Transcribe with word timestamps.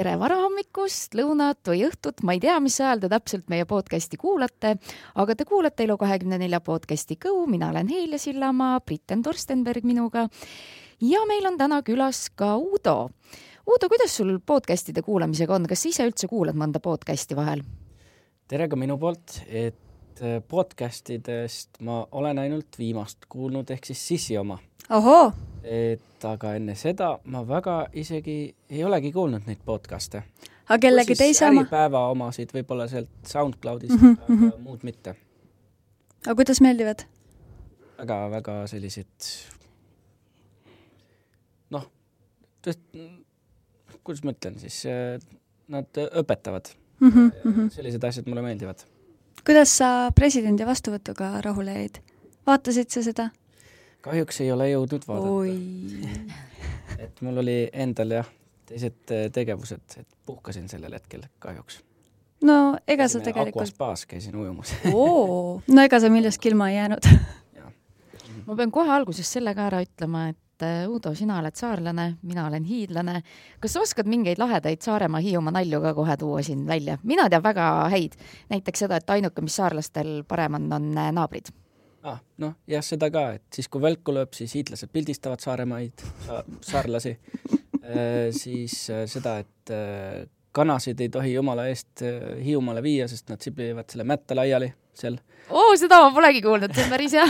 tere 0.00 0.14
varahommikust, 0.16 1.12
lõunat 1.18 1.68
või 1.68 1.82
õhtut, 1.84 2.22
ma 2.24 2.32
ei 2.32 2.40
tea, 2.40 2.54
mis 2.64 2.78
ajal 2.80 3.02
te 3.02 3.08
täpselt 3.12 3.50
meie 3.52 3.66
podcasti 3.68 4.16
kuulate, 4.20 4.78
aga 5.20 5.34
te 5.36 5.44
kuulate 5.44 5.84
Elu24 5.84 6.60
podcasti 6.64 7.18
Go, 7.20 7.34
mina 7.50 7.68
olen 7.68 7.90
Helja 7.92 8.20
Sillamaa, 8.22 8.78
Britten 8.80 9.20
Torstenberg 9.26 9.84
minuga 9.84 10.24
ja 11.04 11.20
meil 11.28 11.50
on 11.50 11.60
täna 11.60 11.82
külas 11.84 12.22
ka 12.32 12.54
Uudo. 12.56 13.10
Uudo, 13.68 13.92
kuidas 13.92 14.16
sul 14.16 14.38
podcastide 14.40 15.04
kuulamisega 15.04 15.58
on, 15.58 15.68
kas 15.68 15.84
sa 15.84 15.92
ise 15.92 16.08
üldse 16.08 16.32
kuulad 16.32 16.56
mõnda 16.56 16.80
podcasti 16.80 17.36
vahel? 17.36 17.66
tere 18.48 18.70
ka 18.72 18.80
minu 18.80 18.96
poolt, 18.98 19.42
et 19.46 20.24
äh, 20.24 20.40
podcastidest 20.40 21.82
ma 21.84 22.06
olen 22.16 22.40
ainult 22.40 22.80
viimast 22.80 23.28
kuulnud, 23.28 23.68
ehk 23.76 23.92
siis 23.92 24.08
Sissi 24.14 24.40
oma. 24.40 24.62
ohoo! 24.88 25.49
Et 25.64 26.24
aga 26.24 26.54
enne 26.58 26.74
seda 26.78 27.10
ma 27.24 27.42
väga 27.48 27.76
isegi 27.92 28.38
ei 28.70 28.84
olegi 28.84 29.12
kuulnud 29.12 29.46
neid 29.46 29.62
podcast'e. 29.66 30.22
aga 30.68 30.78
kellegi 30.78 31.16
teise 31.18 31.46
oma? 31.48 31.64
Äripäeva 31.64 32.06
omasid 32.14 32.54
võib-olla 32.54 32.88
sealt 32.88 33.10
SoundCloudist 33.26 33.96
mm, 33.96 34.16
-hmm. 34.16 34.22
aga 34.22 34.34
mhm. 34.34 34.62
muud 34.66 34.82
mitte. 34.82 35.16
aga 36.26 36.34
kuidas 36.34 36.60
meeldivad? 36.60 37.06
väga-väga 37.98 38.66
sellised 38.66 39.30
noh, 41.70 41.88
kuidas 44.04 44.22
ma 44.24 44.36
ütlen 44.36 44.58
siis, 44.58 44.84
nad 45.68 46.04
õpetavad 46.10 46.74
Mm 47.00 47.10
-hmm, 47.10 47.30
mm 47.44 47.52
-hmm. 47.52 47.70
sellised 47.70 48.02
asjad 48.02 48.26
mulle 48.26 48.42
meeldivad. 48.42 48.78
kuidas 49.46 49.78
sa 49.78 50.12
presidendi 50.14 50.66
vastuvõtuga 50.66 51.40
rahule 51.40 51.72
jäid? 51.72 51.94
vaatasid 52.46 52.90
sa 52.90 53.02
seda? 53.02 53.30
Kahjuks 54.04 54.40
ei 54.44 54.52
ole 54.52 54.70
jõudnud 54.70 55.06
vaadata. 55.08 56.48
et 57.04 57.22
mul 57.24 57.42
oli 57.42 57.58
endal 57.72 58.16
jah, 58.20 58.28
teised 58.68 59.14
äh, 59.14 59.28
tegevused, 59.32 60.00
et 60.00 60.18
puhkasin 60.26 60.68
sellel 60.70 60.94
hetkel 60.98 61.24
kahjuks. 61.42 61.80
no 62.46 62.78
ega 62.88 63.08
sa 63.08 63.20
tegelikult 63.20 63.66
Aquaspaas 63.66 64.06
käisin 64.08 64.36
ujumas 64.36 64.72
oo, 64.92 65.60
no 65.74 65.82
ega 65.84 66.00
sa 66.00 66.08
millestki 66.12 66.48
ilma 66.48 66.70
ei 66.70 66.78
jäänud 66.78 67.08
ma 68.46 68.56
pean 68.56 68.72
kohe 68.74 68.92
alguses 68.94 69.28
selle 69.36 69.54
ka 69.56 69.66
ära 69.68 69.82
ütlema, 69.84 70.28
et 70.32 70.64
äh, 70.66 70.84
Uudo, 70.90 71.12
sina 71.14 71.38
oled 71.40 71.56
saarlane, 71.56 72.06
mina 72.26 72.46
olen 72.48 72.64
hiidlane. 72.64 73.22
kas 73.60 73.76
sa 73.76 73.84
oskad 73.84 74.08
mingeid 74.10 74.40
lahedaid 74.40 74.82
Saaremaa, 74.84 75.20
Hiiumaa 75.24 75.54
nalju 75.60 75.80
ka 75.84 75.94
kohe 75.94 76.16
tuua 76.20 76.42
siin 76.46 76.66
välja? 76.66 76.98
mina 77.02 77.28
tean 77.30 77.44
väga 77.44 77.70
häid, 77.92 78.16
näiteks 78.50 78.86
seda, 78.86 79.00
et 79.00 79.10
ainuke, 79.10 79.44
mis 79.44 79.56
saarlastel 79.60 80.22
parem 80.28 80.58
on, 80.60 80.72
on 80.72 80.92
äh, 80.98 81.12
naabrid. 81.12 81.52
Ah, 82.08 82.18
noh, 82.42 82.56
jah, 82.70 82.84
seda 82.84 83.10
ka, 83.12 83.26
et 83.38 83.60
siis, 83.60 83.68
kui 83.68 83.82
välku 83.82 84.14
lööb, 84.14 84.34
siis 84.36 84.54
hiidlased 84.58 84.92
pildistavad 84.92 85.42
Saaremaid 85.42 86.04
sa,, 86.26 86.42
saarlasi 86.64 87.16
e,. 87.16 88.30
siis 88.36 88.76
äh, 88.92 89.04
seda, 89.10 89.38
et 89.44 89.74
äh, 89.74 90.22
kanasid 90.56 91.00
ei 91.00 91.10
tohi 91.12 91.34
jumala 91.34 91.66
eest 91.70 92.04
äh, 92.06 92.38
Hiiumaale 92.44 92.82
viia, 92.84 93.08
sest 93.10 93.30
nad 93.32 93.42
siblivad 93.44 93.90
selle 93.90 94.06
mätta 94.08 94.38
laiali 94.38 94.72
seal 94.96 95.18
oo, 95.50 95.74
seda 95.78 96.02
ma 96.04 96.14
polegi 96.14 96.42
kuulnud, 96.44 96.74
see 96.74 96.86
on 96.86 96.94
päris 96.94 97.18
hea 97.18 97.28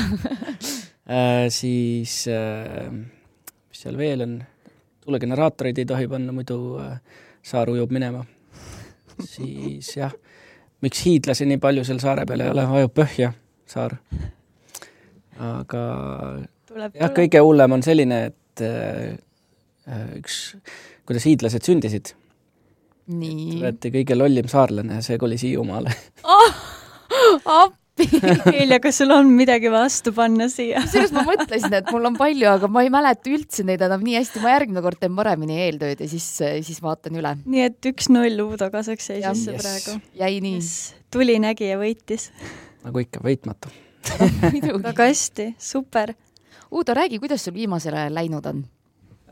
siis 1.61 2.23
äh, 2.31 2.91
mis 2.93 3.83
seal 3.85 3.99
veel 3.99 4.25
on, 4.27 4.41
tuulegeneraatoreid 5.05 5.79
ei 5.79 5.89
tohi 5.89 6.09
panna, 6.09 6.33
muidu 6.37 6.79
äh, 6.83 6.99
saar 7.43 7.71
ujub 7.71 7.91
minema. 7.91 8.25
siis 9.25 9.97
jah, 9.97 10.13
miks 10.81 11.05
hiidlasi 11.05 11.47
nii 11.49 11.61
palju 11.61 11.85
seal 11.85 12.01
saare 12.03 12.27
peal 12.27 12.45
ei 12.45 12.53
ole, 12.53 12.67
vajub 12.69 12.95
põhja 13.03 13.33
saar. 13.69 13.99
Aga 15.41 15.83
tuleb, 16.69 16.95
jah, 16.95 17.13
kõige 17.17 17.43
hullem 17.45 17.77
on 17.79 17.85
selline, 17.87 18.23
et 18.31 18.65
äh, 18.67 19.19
üks, 20.21 20.41
kuidas 21.09 21.27
hiidlased 21.29 21.67
sündisid. 21.67 22.15
nii. 23.11 23.59
olete 23.59 23.91
kõige 23.95 24.19
lollim 24.19 24.51
saarlane 24.51 25.01
ja 25.01 25.03
see 25.05 25.19
kolis 25.19 25.43
Hiiumaale 25.47 25.95
appi 27.45 28.07
Helja, 28.55 28.79
kas 28.81 29.01
sul 29.01 29.11
on 29.13 29.29
midagi 29.37 29.69
vastu 29.73 30.13
panna 30.17 30.47
siia? 30.53 30.81
kusjuures 30.85 31.13
ma 31.13 31.25
mõtlesin, 31.27 31.75
et 31.81 31.91
mul 31.93 32.09
on 32.09 32.17
palju, 32.17 32.47
aga 32.49 32.71
ma 32.73 32.85
ei 32.87 32.93
mäleta 32.93 33.33
üldse 33.33 33.65
neid 33.67 33.83
enam 33.85 34.05
nii 34.07 34.17
hästi, 34.17 34.41
ma 34.45 34.55
järgmine 34.55 34.85
kord 34.85 35.01
teen 35.03 35.19
paremini 35.19 35.59
eeltööd 35.67 36.01
ja 36.01 36.09
siis, 36.09 36.29
siis 36.39 36.81
vaatan 36.85 37.19
üle. 37.21 37.35
nii 37.45 37.67
et 37.67 37.91
üks-null 37.93 38.41
Uudo 38.47 38.71
kasuks 38.73 39.11
jäi 39.13 39.21
sisse 39.27 39.57
Yes. 39.57 39.61
praegu. 39.61 40.01
jäi 40.23 40.41
nii 40.41 40.57
yes. 40.57 40.73
tuli, 41.13 41.37
nägi 41.43 41.69
ja 41.73 41.79
võitis. 41.81 42.31
nagu 42.87 43.05
ikka, 43.05 43.21
võitmatu. 43.27 43.73
väga 44.89 45.07
hästi, 45.11 45.55
super. 45.59 46.15
Uudo, 46.71 46.95
räägi, 46.95 47.19
kuidas 47.19 47.45
sul 47.45 47.55
viimasel 47.55 47.95
ajal 47.95 48.15
läinud 48.15 48.47
on? 48.47 48.65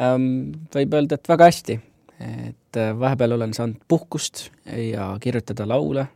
ähm, 0.02 0.30
võib 0.74 0.94
öelda, 0.94 1.18
et 1.18 1.28
väga 1.28 1.50
hästi. 1.50 1.80
et 2.18 2.76
äh, 2.76 2.94
vahepeal 2.98 3.32
olen 3.32 3.54
saanud 3.54 3.82
puhkust 3.88 4.50
ja 4.66 5.12
kirjutada 5.20 5.68
laule 5.68 6.08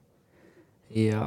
ja 0.90 1.26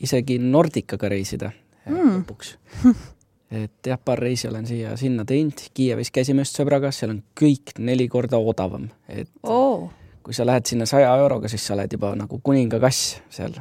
isegi 0.00 0.38
Nordicaga 0.38 1.08
reisida 1.08 1.46
äh, 1.52 1.62
Mm. 1.90 2.22
lõpuks. 2.22 2.54
et 3.62 3.86
jah, 3.86 3.98
paar 3.98 4.20
reisi 4.22 4.48
olen 4.48 4.66
siia-sinna 4.68 5.24
teinud, 5.28 5.64
Kiievis 5.74 6.12
käisime 6.14 6.44
just 6.44 6.58
sõbraga, 6.58 6.92
seal 6.94 7.16
on 7.16 7.22
kõik 7.38 7.74
neli 7.82 8.06
korda 8.08 8.38
odavam, 8.38 8.88
et 9.08 9.30
oo, 9.42 9.90
kui 10.22 10.34
sa 10.36 10.46
lähed 10.46 10.68
sinna 10.70 10.86
saja 10.86 11.10
euroga, 11.18 11.50
siis 11.50 11.64
sa 11.66 11.74
oled 11.74 11.92
juba 11.92 12.14
nagu 12.18 12.38
kuningakass 12.44 13.16
seal. 13.34 13.58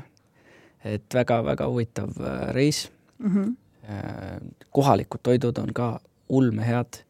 Et 0.83 1.13
väga-väga 1.13 1.67
huvitav 1.69 2.17
äh, 2.19 2.49
reis 2.55 2.89
Mhm. 3.21 3.55
Äh, 3.89 4.41
kohalikud 4.69 5.19
toidud 5.23 5.57
on 5.57 5.73
ka 5.73 5.99
ulmehead, 6.29 7.01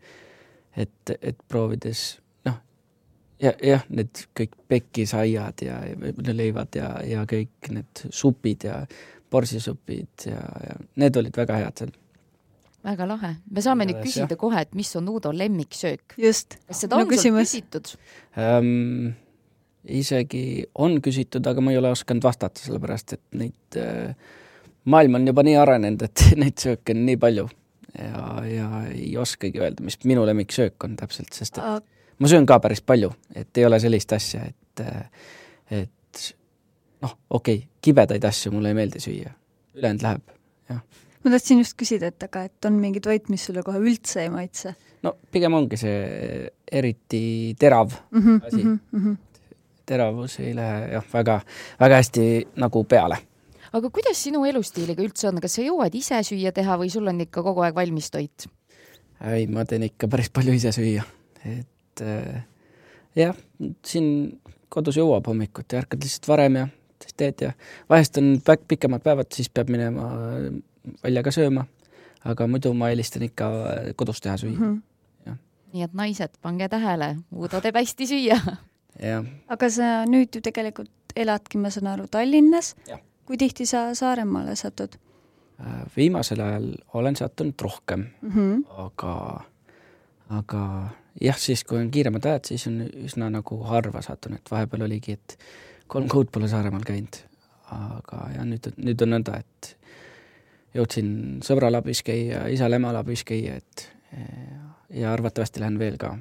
et, 0.77 1.11
et 1.21 1.37
proovides 1.47 2.19
noh, 2.47 2.55
ja, 3.43 3.51
jah, 3.63 3.83
need 3.89 4.23
kõik 4.39 4.55
pekisaiad 4.71 5.63
ja, 5.65 5.81
ja 5.87 6.33
leivad 6.33 6.75
ja, 6.75 6.93
ja 7.05 7.25
kõik 7.29 7.71
need 7.75 8.05
supid 8.09 8.63
ja 8.63 8.85
borsisupid 9.31 10.27
ja, 10.31 10.39
ja 10.67 10.77
need 10.95 11.19
olid 11.19 11.37
väga 11.37 11.59
head 11.59 11.83
seal. 11.83 11.91
väga 12.87 13.07
lahe. 13.07 13.35
me 13.51 13.61
saame 13.61 13.85
nüüd 13.85 13.99
Igatahes, 13.99 14.15
küsida 14.15 14.39
kohe, 14.39 14.63
et 14.63 14.75
mis 14.75 14.95
on 14.95 15.09
Uudo 15.11 15.31
lemmiksöök. 15.35 16.15
just. 16.17 16.55
kas 16.67 16.85
seda 16.85 16.95
No 16.95 17.03
on 17.05 17.11
küsimus. 17.11 17.51
küsitud? 17.51 17.93
ähm, 18.39 19.11
isegi 19.89 20.63
on 20.75 20.99
küsitud, 21.01 21.45
aga 21.47 21.63
ma 21.63 21.73
ei 21.73 21.79
ole 21.79 21.91
osanud 21.93 22.23
vastata, 22.23 22.61
sellepärast 22.61 23.15
et 23.17 23.23
neid 23.39 23.79
äh, 23.79 24.13
maailm 24.91 25.19
on 25.19 25.27
juba 25.27 25.45
nii 25.45 25.57
arenenud, 25.61 26.05
et 26.07 26.25
neid 26.41 26.57
sööke 26.61 26.95
on 26.95 27.05
nii 27.07 27.19
palju 27.21 27.47
ja, 27.97 28.25
ja 28.47 28.69
ei 28.91 29.15
oskagi 29.19 29.61
öelda, 29.61 29.85
mis 29.85 29.99
minu 30.05 30.25
lemmiksöök 30.27 30.87
on 30.87 30.95
täpselt, 30.99 31.33
sest 31.37 31.59
et 31.61 31.87
ma 32.21 32.31
söön 32.31 32.45
ka 32.49 32.59
päris 32.63 32.83
palju, 32.85 33.11
et 33.35 33.57
ei 33.57 33.65
ole 33.65 33.79
sellist 33.81 34.13
asja, 34.17 34.45
et, 34.45 34.85
et 35.81 36.27
noh, 37.01 37.17
okei 37.29 37.63
okay,, 37.63 37.67
kibedaid 37.81 38.25
asju 38.29 38.53
mulle 38.53 38.73
ei 38.73 38.77
meeldi 38.77 39.01
süüa, 39.03 39.33
ülejäänud 39.79 40.05
läheb, 40.05 40.37
jah. 40.69 40.85
ma 41.23 41.33
tahtsin 41.33 41.63
just 41.63 41.77
küsida, 41.79 42.13
et 42.13 42.29
aga 42.29 42.45
et 42.49 42.69
on 42.69 42.77
mingi 42.79 43.01
toit, 43.03 43.29
mis 43.33 43.49
sulle 43.49 43.65
kohe 43.65 43.81
üldse 43.81 44.25
ei 44.25 44.33
maitse 44.33 44.75
no 45.05 45.15
pigem 45.33 45.55
ongi 45.57 45.79
see 45.79 46.47
eriti 46.71 47.23
terav 47.59 47.91
mm? 48.11 48.21
-hmm, 48.21 48.47
Asi. 48.47 48.63
mm 48.63 48.79
-hmm. 48.93 49.17
Teravus 49.91 50.39
ei 50.39 50.55
lähe 50.57 50.87
jah, 50.95 51.05
väga, 51.13 51.41
väga 51.79 51.99
hästi 52.01 52.25
nagu 52.63 52.83
peale. 52.83 53.19
aga 53.71 53.89
kuidas 53.89 54.23
sinu 54.23 54.45
elustiiliga 54.45 55.03
üldse 55.03 55.29
on, 55.29 55.41
kas 55.43 55.59
sa 55.59 55.65
jõuad 55.65 55.95
ise 55.95 56.23
süüa 56.27 56.55
teha 56.55 56.79
või 56.79 56.91
sul 56.93 57.07
on 57.11 57.21
ikka 57.27 57.43
kogu 57.43 57.65
aeg 57.67 57.75
valmis 57.75 58.11
toit? 58.11 58.47
ei, 59.21 59.47
ma 59.47 59.65
teen 59.65 59.89
ikka 59.89 60.09
päris 60.11 60.31
palju 60.33 60.55
ise 60.57 60.73
süüa, 60.75 61.05
et 61.45 62.05
äh, 62.05 62.43
jah, 63.15 63.35
siin 63.85 64.39
kodus 64.71 64.97
jõuab 64.99 65.27
hommikuti, 65.27 65.77
ärkad 65.79 66.03
lihtsalt 66.03 66.29
varem 66.31 66.61
ja 66.61 66.67
siis 67.01 67.17
teed 67.17 67.43
ja 67.45 67.51
vahest 67.89 68.17
on 68.21 68.35
pikemad 68.67 69.03
päevad, 69.03 69.31
siis 69.33 69.49
peab 69.49 69.71
minema 69.73 70.07
välja 71.03 71.23
ka 71.25 71.33
sööma, 71.35 71.65
aga 72.27 72.47
muidu 72.47 72.73
ma 72.77 72.91
eelistan 72.91 73.25
ikka 73.27 73.51
kodus 73.99 74.21
teha 74.21 74.37
süüa 74.37 74.57
Mm 74.57 74.81
-hmm. 75.27 75.37
nii 75.73 75.83
et 75.83 75.93
naised, 75.93 76.29
pange 76.41 76.69
tähele, 76.69 77.15
Uudo 77.31 77.61
teeb 77.61 77.75
hästi 77.75 78.07
süüa. 78.07 78.39
aga 79.47 79.69
sa 79.69 79.93
nüüd 80.05 80.35
ju 80.35 80.41
tegelikult 80.41 81.15
eladki, 81.15 81.57
ma 81.57 81.69
saan 81.69 81.87
aru, 81.87 82.07
Tallinnas. 82.07 82.75
Kui 83.25 83.37
tihti 83.37 83.65
sa 83.65 83.93
Saaremaale 83.95 84.55
satud 84.55 84.97
Äh, 85.61 85.85
viimasel 85.97 86.39
ajal 86.39 86.71
olen 86.93 87.15
sattunud 87.15 87.53
rohkem, 87.61 88.05
mm? 88.21 88.31
-hmm. 88.31 88.63
aga, 88.77 89.43
aga 90.29 90.87
jah, 91.21 91.37
siis 91.37 91.63
kui 91.63 91.77
on 91.77 91.91
kiiremad 91.91 92.25
ajad, 92.25 92.45
siis 92.45 92.67
on 92.67 92.79
üsna 93.05 93.29
nagu 93.29 93.57
harva 93.63 94.01
sattunud, 94.01 94.41
vahepeal 94.51 94.81
oligi, 94.81 95.11
et 95.11 95.37
kolm 95.87 96.07
kuud 96.09 96.31
pole 96.31 96.47
Saaremaal 96.47 96.81
käinud. 96.87 97.19
aga 97.71 98.23
jah, 98.35 98.45
nüüd, 98.45 98.71
nüüd 98.77 99.03
on 99.05 99.13
nõnda, 99.13 99.37
et 99.39 99.77
jõudsin 100.75 101.13
sõbral 101.45 101.77
abis 101.77 102.01
käia, 102.03 102.47
isal-emal 102.47 102.95
abis 102.95 103.23
käia, 103.23 103.55
et 103.55 103.89
ja 104.89 105.13
arvatavasti 105.13 105.59
lähen 105.59 105.79
veel 105.79 105.97
ka. 105.97 106.17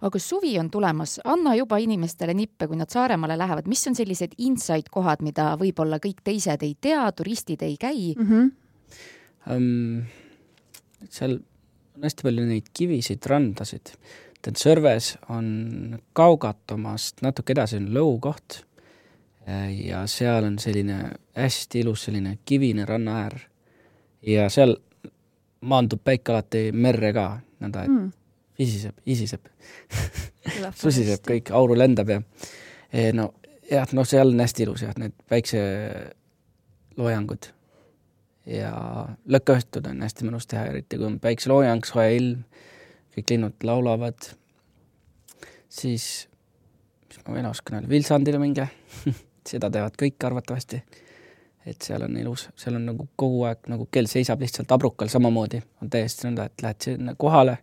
Aga 0.00 0.18
suvi 0.18 0.58
on 0.58 0.70
tulemas, 0.70 1.18
anna 1.24 1.54
juba 1.58 1.78
inimestele 1.82 2.34
nippe, 2.34 2.68
kui 2.68 2.78
nad 2.78 2.90
Saaremaale 2.90 3.38
lähevad, 3.38 3.66
mis 3.70 3.86
on 3.90 3.98
sellised 3.98 4.36
inside 4.38 4.90
kohad, 4.90 5.22
mida 5.26 5.50
võib-olla 5.58 5.98
kõik 6.02 6.22
teised 6.24 6.62
ei 6.62 6.76
tea, 6.80 7.02
turistid 7.12 7.62
ei 7.62 7.76
käi 7.76 8.14
Mm 8.18 8.26
-hmm. 8.26 8.50
um, 9.56 10.02
seal 11.10 11.38
on 11.96 12.02
hästi 12.02 12.22
palju 12.22 12.46
neid 12.46 12.70
kivisid, 12.72 13.26
randasid. 13.26 13.90
tead, 14.42 14.56
Sõrves 14.56 15.16
on 15.28 15.98
Kaugatomast 16.12 17.22
natuke 17.22 17.52
edasi 17.52 17.76
on 17.76 17.88
Lõu 17.94 18.18
koht 18.20 18.64
ja 19.84 20.06
seal 20.06 20.44
on 20.44 20.58
selline 20.58 21.10
hästi 21.36 21.80
ilus 21.80 22.04
selline 22.04 22.38
kivine 22.44 22.84
rannaäär 22.84 23.38
ja 24.22 24.48
seal 24.48 24.76
maandub 25.60 26.00
päike 26.04 26.32
alati 26.32 26.62
merre 26.72 27.12
ka, 27.12 27.40
nõnda 27.60 27.84
et 27.84 27.90
mm. 27.90 28.10
Isiseb, 28.58 28.96
isiseb. 29.06 29.40
Susiseb 30.82 31.22
kõik, 31.26 31.50
auru 31.54 31.74
lendab 31.78 32.08
ja 32.10 32.22
e, 32.92 33.12
no 33.16 33.34
jah, 33.70 33.86
no 33.92 34.04
seal 34.08 34.28
on 34.32 34.40
hästi 34.42 34.62
ilus 34.66 34.82
jah, 34.86 34.94
need 35.00 35.14
päikseloojangud 35.30 37.42
ja 38.48 38.72
lõkkaõhtud 39.28 39.86
on 39.90 40.02
hästi 40.02 40.24
mõnus 40.28 40.46
teha, 40.48 40.62
eriti 40.72 40.96
kui 40.96 41.06
on 41.10 41.18
päikseloojang, 41.22 41.82
soe 41.86 42.08
ilm, 42.16 42.40
kõik 43.16 43.28
linnud 43.34 43.56
laulavad, 43.68 44.20
siis 45.68 46.04
mis 47.08 47.20
ma 47.26 47.36
veel 47.36 47.50
oskan 47.50 47.78
öelda, 47.78 47.90
Vilsandile 47.90 48.40
minge. 48.40 48.68
Seda 49.48 49.70
teevad 49.72 49.94
kõik 49.96 50.24
arvatavasti. 50.28 50.80
Et 51.68 51.84
seal 51.84 52.02
on 52.04 52.16
ilus, 52.16 52.46
seal 52.56 52.76
on 52.78 52.84
nagu 52.88 53.06
kogu 53.16 53.42
aeg 53.48 53.68
nagu 53.68 53.88
kell 53.92 54.08
seisab 54.08 54.40
lihtsalt 54.40 54.70
abrukal 54.72 55.08
samamoodi, 55.12 55.60
on 55.82 55.90
täiesti 55.92 56.28
nõnda, 56.28 56.48
et 56.48 56.62
lähed 56.64 56.84
sinna 56.84 57.14
kohale, 57.18 57.58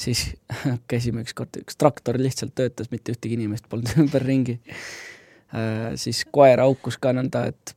siis 0.00 0.24
käisime 0.90 1.24
ükskord, 1.26 1.60
üks 1.62 1.78
traktor 1.80 2.18
lihtsalt 2.20 2.54
töötas, 2.58 2.90
mitte 2.94 3.14
ühtegi 3.14 3.36
inimest 3.38 3.68
polnud 3.70 3.92
ümberringi 4.04 4.58
äh,. 5.52 5.92
siis 6.00 6.24
koer 6.32 6.62
haukus 6.62 6.98
ka 7.00 7.14
nõnda, 7.16 7.46
et 7.52 7.74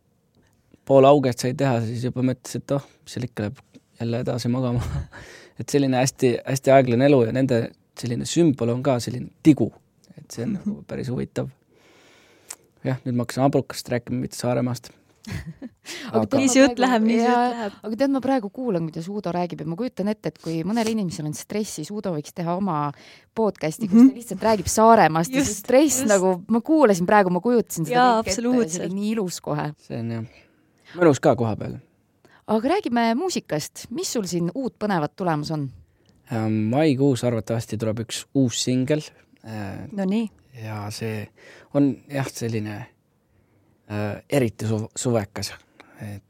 pool 0.87 1.07
auget 1.07 1.39
sai 1.39 1.53
teha, 1.57 1.79
siis 1.85 2.07
juba 2.09 2.25
mõtles, 2.25 2.59
et 2.59 2.75
oh, 2.75 2.83
seal 3.09 3.27
ikka 3.27 3.47
läheb 3.47 3.63
jälle 4.01 4.23
edasi 4.25 4.51
magama 4.51 4.83
et 5.59 5.69
selline 5.69 5.99
hästi, 6.01 6.37
hästi 6.45 6.73
aeglane 6.75 7.07
elu 7.09 7.21
ja 7.27 7.35
nende 7.35 7.63
selline 7.99 8.25
sümbol 8.29 8.73
on 8.73 8.81
ka 8.85 8.97
selline 9.03 9.29
tigu, 9.45 9.69
et 10.17 10.25
see 10.33 10.47
on 10.47 10.57
nagu 10.57 10.79
päris 10.89 11.11
huvitav. 11.13 11.51
jah, 12.83 12.99
nüüd 13.05 13.15
ma 13.15 13.23
hakkasin 13.23 13.45
abrukast 13.45 13.89
rääkima, 13.93 14.25
mitte 14.25 14.39
Saaremaast 14.39 14.91
aga 16.17 16.39
nii 16.39 16.49
see 16.51 16.61
jutt 16.63 16.79
läheb, 16.83 17.05
nii 17.07 17.19
see 17.19 17.27
jutt 17.27 17.53
läheb. 17.53 17.75
aga 17.87 17.99
tead, 18.01 18.13
ma 18.15 18.21
praegu 18.23 18.49
kuulan, 18.53 18.87
kuidas 18.89 19.07
Uudo 19.11 19.31
räägib 19.35 19.63
ja 19.63 19.67
ma 19.69 19.77
kujutan 19.79 20.11
ette, 20.11 20.33
et 20.33 20.39
kui 20.43 20.57
mõnel 20.67 20.89
inimesel 20.91 21.27
on 21.29 21.35
stress, 21.37 21.77
siis 21.79 21.91
Uudo 21.93 22.11
võiks 22.15 22.35
teha 22.35 22.57
oma 22.59 22.79
podcast'i, 23.37 23.87
kus 23.91 24.09
ta 24.09 24.17
lihtsalt 24.17 24.45
räägib 24.49 24.71
Saaremaast 24.71 25.31
just, 25.31 25.39
ja 25.39 25.47
see 25.47 25.61
stress 25.61 26.01
just. 26.01 26.11
nagu, 26.11 26.35
ma 26.51 26.63
kuulasin 26.65 27.07
praegu, 27.09 27.31
ma 27.33 27.43
kujutasin 27.43 27.87
seda 27.87 27.99
Jaa, 27.99 28.19
kõike 28.19 28.35
ette 28.35 28.35
ja 28.35 28.67
see 28.75 28.85
oli 28.87 28.99
nii 28.99 29.09
ilus 29.15 29.39
kohe. 29.43 29.69
see 29.87 29.99
on 30.03 30.13
jah, 30.17 30.43
mõnus 30.99 31.23
ka 31.23 31.35
koha 31.39 31.55
peal. 31.59 31.79
aga 32.57 32.75
räägime 32.75 33.07
muusikast, 33.19 33.87
mis 33.95 34.11
sul 34.11 34.27
siin 34.29 34.51
uut 34.53 34.75
põnevat 34.81 35.15
tulemas 35.15 35.53
on? 35.55 35.69
maikuus 36.73 37.23
arvatavasti 37.27 37.77
tuleb 37.77 38.05
üks 38.05 38.23
uus 38.39 38.63
singel. 38.63 39.03
Äh, 39.43 39.83
no 39.91 40.05
nii. 40.07 40.29
ja 40.63 40.85
see 40.95 41.27
on 41.75 41.95
jah, 42.11 42.27
selline 42.31 42.92
eriti 44.29 44.67
su-, 44.67 44.89
suvekas, 44.95 45.53
et 46.01 46.23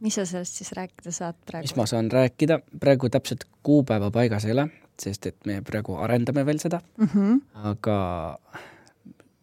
mis 0.00 0.14
sa 0.14 0.24
sellest 0.26 0.60
siis 0.60 0.72
rääkida 0.72 1.12
saad 1.12 1.34
praegu? 1.46 1.64
mis 1.64 1.76
ma 1.76 1.86
saan 1.86 2.10
rääkida, 2.12 2.60
praegu 2.80 3.08
täpselt 3.08 3.44
kuupäeva 3.62 4.10
paigas 4.10 4.44
ei 4.44 4.52
ole, 4.52 4.66
sest 5.00 5.26
et 5.26 5.36
me 5.46 5.60
praegu 5.66 5.96
arendame 6.00 6.46
veel 6.46 6.58
seda 6.58 6.80
mm, 6.96 7.08
-hmm. 7.14 7.40
aga 7.72 8.38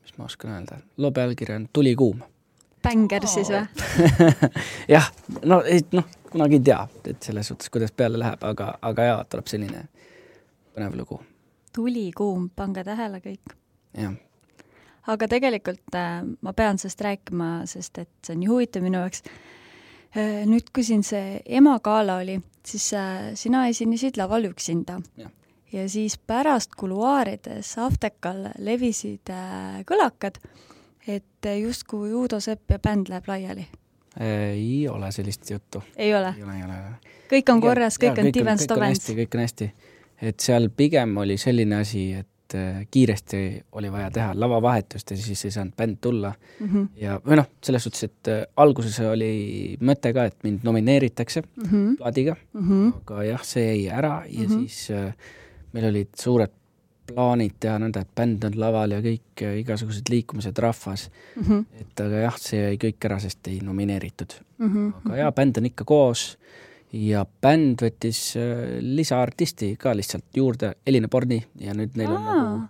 mis 0.02 0.18
ma 0.18 0.26
oskan 0.26 0.52
öelda, 0.52 0.80
loo 0.98 1.12
pealkiri 1.12 1.56
on 1.56 1.70
Tulikuum. 1.74 2.22
bänger 2.84 3.24
oh. 3.24 3.30
siis 3.30 3.50
või 3.50 3.66
jah, 4.96 5.12
no 5.46 5.62
noh, 5.92 6.06
kunagi 6.32 6.56
ei 6.56 6.60
tea, 6.60 6.88
et 7.06 7.24
selles 7.24 7.48
suhtes, 7.48 7.70
kuidas 7.70 7.92
peale 7.92 8.20
läheb, 8.20 8.44
aga, 8.44 8.78
aga 8.82 9.04
jaa, 9.04 9.24
tuleb 9.24 9.48
selline 9.48 9.88
põnev 10.76 10.98
lugu. 10.98 11.22
tulikuum, 11.76 12.50
pange 12.56 12.84
tähele 12.84 13.22
kõik. 13.22 13.58
jah 13.98 14.14
aga 15.08 15.28
tegelikult 15.32 15.96
äh, 15.96 16.22
ma 16.42 16.54
pean 16.54 16.80
sellest 16.80 17.02
rääkima, 17.06 17.52
sest 17.70 18.02
et 18.04 18.12
see 18.26 18.36
on 18.36 18.42
nii 18.44 18.52
huvitav 18.52 18.86
minu 18.86 19.02
jaoks 19.04 19.24
äh,. 19.24 20.44
nüüd, 20.50 20.72
kui 20.76 20.86
siin 20.88 21.04
see 21.08 21.42
emagala 21.60 22.20
oli, 22.24 22.38
siis 22.66 22.90
äh, 22.98 23.32
sina 23.40 23.68
esinesid 23.72 24.20
laval 24.20 24.50
üksinda. 24.52 25.00
ja 25.74 25.90
siis 25.90 26.18
pärast 26.18 26.76
kuluaarides 26.80 27.76
Aftekal 27.84 28.48
levisid 28.60 29.32
kõlakad, 29.88 30.40
et 31.08 31.52
justkui 31.62 32.14
Uudo 32.14 32.40
Sepp 32.40 32.72
ja 32.72 32.80
bänd 32.80 33.12
läheb 33.12 33.28
laiali. 33.28 33.68
ei 34.20 34.88
ole 34.90 35.12
sellist 35.12 35.50
juttu. 35.50 35.84
ei 35.96 36.16
ole? 36.16 36.34
ei 36.38 36.44
ole, 36.44 36.58
ei 36.58 36.64
ole. 36.64 36.80
kõik 37.32 37.54
on 37.54 37.62
korras, 37.62 38.00
kõik 38.00 38.24
on 38.24 38.34
Divens 38.34 38.68
Dovens? 38.70 39.12
kõik 39.12 39.36
on 39.36 39.46
hästi, 39.46 39.72
et 40.22 40.40
seal 40.40 40.70
pigem 40.70 41.18
oli 41.18 41.38
selline 41.38 41.84
asi, 41.84 42.10
et 42.14 42.28
et 42.48 42.56
äh, 42.56 42.88
kiiresti 42.92 43.66
oli 43.72 43.92
vaja 43.92 44.12
teha 44.12 44.32
lavavahetust 44.36 45.12
ja 45.12 45.18
siis 45.18 45.46
ei 45.46 45.52
saanud 45.52 45.74
bänd 45.78 45.98
tulla 46.02 46.34
mm. 46.60 46.68
-hmm. 46.68 46.88
ja, 46.96 47.20
või 47.26 47.36
noh, 47.36 47.48
selles 47.64 47.84
suhtes, 47.84 48.04
et 48.04 48.28
äh, 48.32 48.44
alguses 48.56 49.00
oli 49.00 49.78
mõte 49.82 50.14
ka, 50.14 50.26
et 50.26 50.38
mind 50.44 50.60
nomineeritakse 50.64 51.42
mm 51.42 51.64
-hmm. 51.64 51.98
plaadiga 51.98 52.36
mm, 52.54 52.70
-hmm. 52.70 52.94
aga 53.02 53.24
jah, 53.24 53.44
see 53.44 53.66
jäi 53.66 53.90
ära 53.90 54.24
ja 54.28 54.48
mm 54.48 54.56
-hmm. 54.56 54.60
siis 54.60 54.92
äh, 54.92 55.14
meil 55.74 55.90
olid 55.90 56.10
suured 56.16 56.52
plaanid 57.08 57.56
teha 57.60 57.78
nõnda, 57.80 58.02
et 58.02 58.16
bänd 58.16 58.44
on 58.44 58.60
laval 58.60 58.92
ja 58.92 59.02
kõik 59.02 59.42
äh, 59.42 59.60
igasugused 59.60 60.10
liikumised 60.10 60.58
rahvas 60.58 61.10
mm. 61.36 61.44
-hmm. 61.44 61.66
et 61.82 62.00
aga 62.00 62.24
jah, 62.28 62.38
see 62.40 62.62
jäi 62.62 62.78
kõik 62.78 63.06
ära, 63.06 63.20
sest 63.20 63.48
ei 63.48 63.60
nomineeritud 63.64 64.40
mm. 64.58 64.74
-hmm. 64.74 64.94
aga 65.06 65.18
jaa, 65.18 65.32
bänd 65.32 65.58
on 65.58 65.66
ikka 65.66 65.84
koos 65.84 66.38
ja 66.94 67.26
bänd 67.42 67.82
võttis 67.84 68.22
äh, 68.40 68.78
lisaartisti 68.84 69.74
ka 69.80 69.96
lihtsalt 69.98 70.38
juurde, 70.38 70.74
Elina 70.88 71.10
Borni, 71.12 71.40
ja 71.60 71.76
nüüd 71.78 71.98
neil 72.00 72.14
on 72.14 72.22
Aa. 72.22 72.36
nagu 72.36 72.62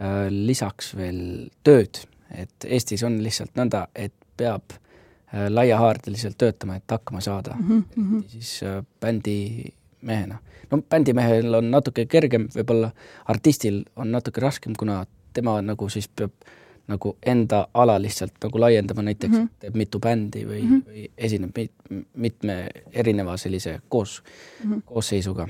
äh, 0.00 0.24
lisaks 0.30 0.94
veel 0.98 1.20
tööd, 1.66 2.02
et 2.34 2.66
Eestis 2.66 3.04
on 3.06 3.20
lihtsalt 3.22 3.54
nõnda, 3.58 3.86
et 3.94 4.14
peab 4.36 4.74
äh, 4.74 5.46
laiahaardeliselt 5.50 6.38
töötama, 6.38 6.80
et 6.80 6.96
hakkama 6.96 7.22
saada 7.24 7.56
mm, 7.60 7.84
-hmm. 7.96 8.26
siis 8.28 8.62
äh, 8.62 8.82
bändi 9.00 9.72
mehena. 10.00 10.38
no 10.70 10.82
bändimehel 10.82 11.54
on 11.54 11.70
natuke 11.70 12.06
kergem, 12.06 12.48
võib-olla 12.54 12.90
artistil 13.24 13.84
on 13.96 14.12
natuke 14.12 14.40
raskem, 14.40 14.74
kuna 14.78 15.06
tema 15.32 15.60
nagu 15.62 15.88
siis 15.88 16.08
peab 16.08 16.32
äh, 16.32 16.60
nagu 16.88 17.16
enda 17.26 17.66
ala 17.74 17.96
lihtsalt 18.02 18.34
nagu 18.44 18.60
laiendama, 18.60 19.02
näiteks 19.02 19.32
mm 19.32 19.44
-hmm. 19.44 19.60
teeb 19.60 19.76
mitu 19.80 19.98
bändi 19.98 20.44
või 20.44 20.62
mm, 20.62 20.70
-hmm. 20.70 20.82
või 20.88 21.10
esineb 21.16 21.56
mit, 21.56 21.72
mitme 22.14 22.56
erineva 22.92 23.36
sellise 23.36 23.80
koos 23.88 24.22
mm, 24.22 24.72
-hmm. 24.72 24.82
koosseisuga, 24.84 25.48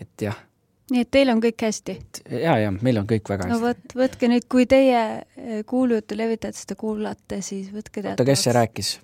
et 0.00 0.22
jah. 0.22 0.36
nii 0.90 1.00
et 1.00 1.10
teil 1.10 1.30
on 1.30 1.42
kõik 1.42 1.62
hästi? 1.62 1.98
ja, 2.30 2.58
ja 2.58 2.72
meil 2.72 2.98
on 2.98 3.06
kõik 3.06 3.28
väga 3.28 3.46
no, 3.46 3.54
hästi. 3.54 3.62
no 3.62 3.68
vot, 3.68 3.96
võtke 4.04 4.28
nüüd, 4.28 4.48
kui 4.48 4.66
teie 4.66 5.22
eh, 5.36 5.64
kuulujutu 5.66 6.16
levitajad 6.16 6.54
seda 6.54 6.74
kuulate, 6.74 7.40
siis 7.42 7.70
võtke 7.70 8.02
teada. 8.02 8.16
oota, 8.16 8.24
kes 8.24 8.42
see 8.42 8.52
rääkis? 8.52 8.98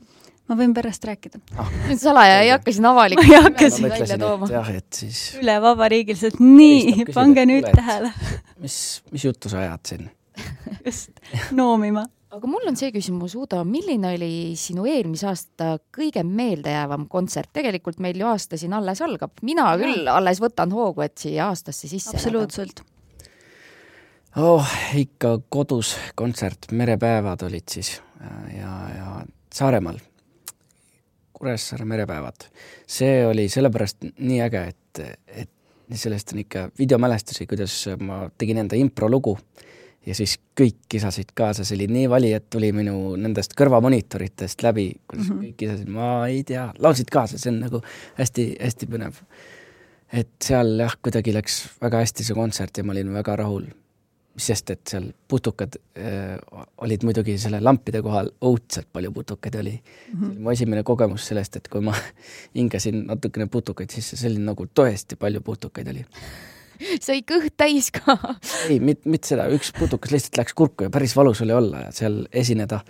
ma 0.48 0.56
võin 0.56 0.74
pärast 0.74 1.04
rääkida 1.04 1.38
ah.. 1.56 1.72
salaja 2.08 2.42
ei 2.42 2.50
hakka 2.50 2.72
siin 2.72 2.90
avalikult 2.90 3.30
ei 3.30 3.42
hakka 3.42 3.70
siin 3.70 3.90
välja 3.94 4.18
tooma. 4.18 4.50
jah, 4.50 4.74
et 4.74 4.92
siis 4.92 5.24
üle 5.38 5.60
vabariigiliselt, 5.62 6.40
nii, 6.40 7.04
pange 7.14 7.46
nüüd 7.46 7.70
tähele. 7.70 8.12
mis, 8.58 9.02
mis 9.12 9.24
juttu 9.30 9.48
sa 9.48 9.62
ajad 9.62 9.92
siin? 9.92 10.10
Just, 10.88 11.20
noomima. 11.56 12.04
aga 12.34 12.50
mul 12.50 12.68
on 12.68 12.76
see 12.78 12.92
küsimus, 12.94 13.34
Udo, 13.38 13.62
milline 13.68 14.12
oli 14.16 14.32
sinu 14.60 14.86
eelmise 14.88 15.28
aasta 15.30 15.70
kõige 15.94 16.24
meeldejäävam 16.26 17.08
kontsert? 17.12 17.52
tegelikult 17.56 18.00
meil 18.04 18.20
ju 18.20 18.28
aasta 18.28 18.60
siin 18.60 18.76
alles 18.76 19.02
algab, 19.04 19.34
mina 19.46 19.70
küll 19.80 20.08
alles 20.12 20.42
võtan 20.44 20.72
hoogu, 20.74 21.04
et 21.06 21.16
siia 21.20 21.48
aastasse 21.48 21.90
sisse 21.90 22.16
absoluutselt. 22.16 22.84
oh, 24.36 24.76
ikka 24.98 25.38
kodus 25.48 25.96
kontsert, 26.18 26.70
merepäevad 26.72 27.48
olid 27.48 27.68
siis 27.78 27.96
ja, 28.56 28.76
ja 28.96 29.18
Saaremaal, 29.54 29.96
Kuressaare 31.38 31.84
merepäevad. 31.86 32.48
see 32.86 33.22
oli 33.26 33.46
sellepärast 33.48 34.04
nii 34.18 34.40
äge, 34.42 34.64
et, 34.72 35.00
et 35.28 35.50
sellest 35.94 36.34
on 36.34 36.42
ikka 36.42 36.68
videomälestusi, 36.78 37.46
kuidas 37.48 37.74
ma 38.04 38.26
tegin 38.38 38.60
enda 38.64 38.76
improlugu 38.76 39.38
ja 40.06 40.14
siis 40.16 40.36
kõik 40.58 40.78
kisasid 40.90 41.32
kaasa, 41.36 41.64
see 41.66 41.76
oli 41.78 41.88
nii 41.92 42.08
vali, 42.10 42.32
et 42.36 42.48
tuli 42.50 42.70
minu 42.74 43.14
nendest 43.20 43.54
kõrvamonitoritest 43.58 44.62
läbi, 44.66 44.90
kuidas 45.10 45.28
mm 45.28 45.34
-hmm. 45.34 45.44
kõik 45.44 45.56
kisasid, 45.62 45.90
ma 45.92 46.10
ei 46.26 46.44
tea, 46.44 46.68
laulsid 46.78 47.10
kaasa, 47.12 47.38
see 47.38 47.52
on 47.52 47.60
nagu 47.66 47.82
hästi-hästi 48.18 48.90
põnev. 48.90 49.20
et 50.12 50.30
seal 50.42 50.78
jah, 50.80 50.94
kuidagi 51.02 51.34
läks 51.34 51.60
väga 51.82 52.00
hästi 52.00 52.24
see 52.24 52.34
kontsert 52.34 52.78
ja 52.78 52.84
ma 52.84 52.92
olin 52.92 53.12
väga 53.12 53.36
rahul. 53.36 53.66
sest, 54.38 54.70
et 54.70 54.80
seal 54.86 55.06
putukad 55.28 55.76
äh, 55.98 56.38
olid 56.78 57.02
muidugi 57.02 57.38
selle 57.38 57.58
lampide 57.60 58.02
kohal, 58.02 58.30
õudselt 58.40 58.86
palju 58.92 59.10
putukaid 59.12 59.54
oli 59.54 59.72
mm. 59.72 60.12
-hmm. 60.12 60.20
see 60.20 60.30
oli 60.30 60.38
mu 60.38 60.50
esimene 60.50 60.82
kogemus 60.82 61.26
sellest, 61.26 61.56
et 61.56 61.68
kui 61.68 61.80
ma 61.80 61.94
hingasin 62.56 63.06
natukene 63.06 63.46
putukaid 63.46 63.90
sisse, 63.90 64.16
see 64.16 64.30
oli 64.30 64.38
nagu 64.38 64.66
tõesti 64.80 65.16
palju 65.18 65.40
putukaid 65.40 65.88
oli 65.88 66.04
sai 67.06 67.22
kõht 67.26 67.56
täis 67.60 67.90
ka. 67.94 68.16
ei, 68.68 68.78
mitte, 68.80 69.08
mitte 69.10 69.34
seda, 69.34 69.48
üks 69.54 69.72
putukas 69.76 70.14
lihtsalt 70.14 70.40
läks 70.42 70.56
kurku 70.58 70.88
ja 70.88 70.94
päris 70.94 71.16
valus 71.18 71.42
oli 71.44 71.56
olla 71.56 71.86
ja 71.86 71.92
seal 71.94 72.22
esineda. 72.32 72.80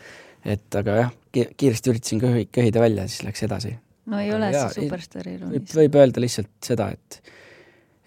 et 0.45 0.79
aga 0.79 0.97
jah, 1.03 1.13
kiiresti 1.33 1.93
üritasin 1.93 2.23
köhi, 2.23 2.47
köhida 2.53 2.83
välja, 2.83 3.09
siis 3.09 3.27
läks 3.27 3.45
edasi. 3.49 3.75
no 4.07 4.21
ei 4.23 4.33
aga 4.33 4.37
ole 4.37 4.53
jaa, 4.55 4.71
see 4.73 4.87
superstaari 4.87 5.37
iroonist. 5.39 5.77
võib 5.81 6.01
öelda 6.01 6.25
lihtsalt 6.25 6.55
seda, 6.65 6.91
et 6.95 7.21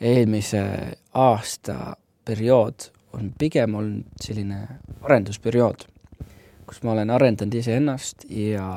eelmise 0.01 0.63
aasta 1.13 1.95
periood 2.25 2.89
on 3.17 3.33
pigem 3.37 3.75
olnud 3.75 4.23
selline 4.23 4.61
arendusperiood, 5.03 5.83
kus 6.71 6.83
ma 6.87 6.93
olen 6.95 7.09
arendanud 7.11 7.53
iseennast 7.59 8.23
ja, 8.31 8.67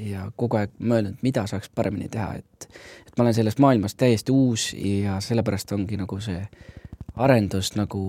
ja 0.00 0.30
kogu 0.40 0.56
aeg 0.56 0.70
mõelnud, 0.80 1.18
mida 1.20 1.44
saaks 1.50 1.68
paremini 1.68 2.08
teha, 2.08 2.38
et 2.40 2.68
et 3.06 3.18
ma 3.18 3.26
olen 3.26 3.34
selles 3.36 3.58
maailmas 3.60 3.94
täiesti 4.00 4.32
uus 4.32 4.70
ja 4.72 5.18
sellepärast 5.20 5.74
ongi 5.76 5.98
nagu 6.00 6.16
see 6.24 6.40
arendus 7.20 7.74
nagu 7.76 8.00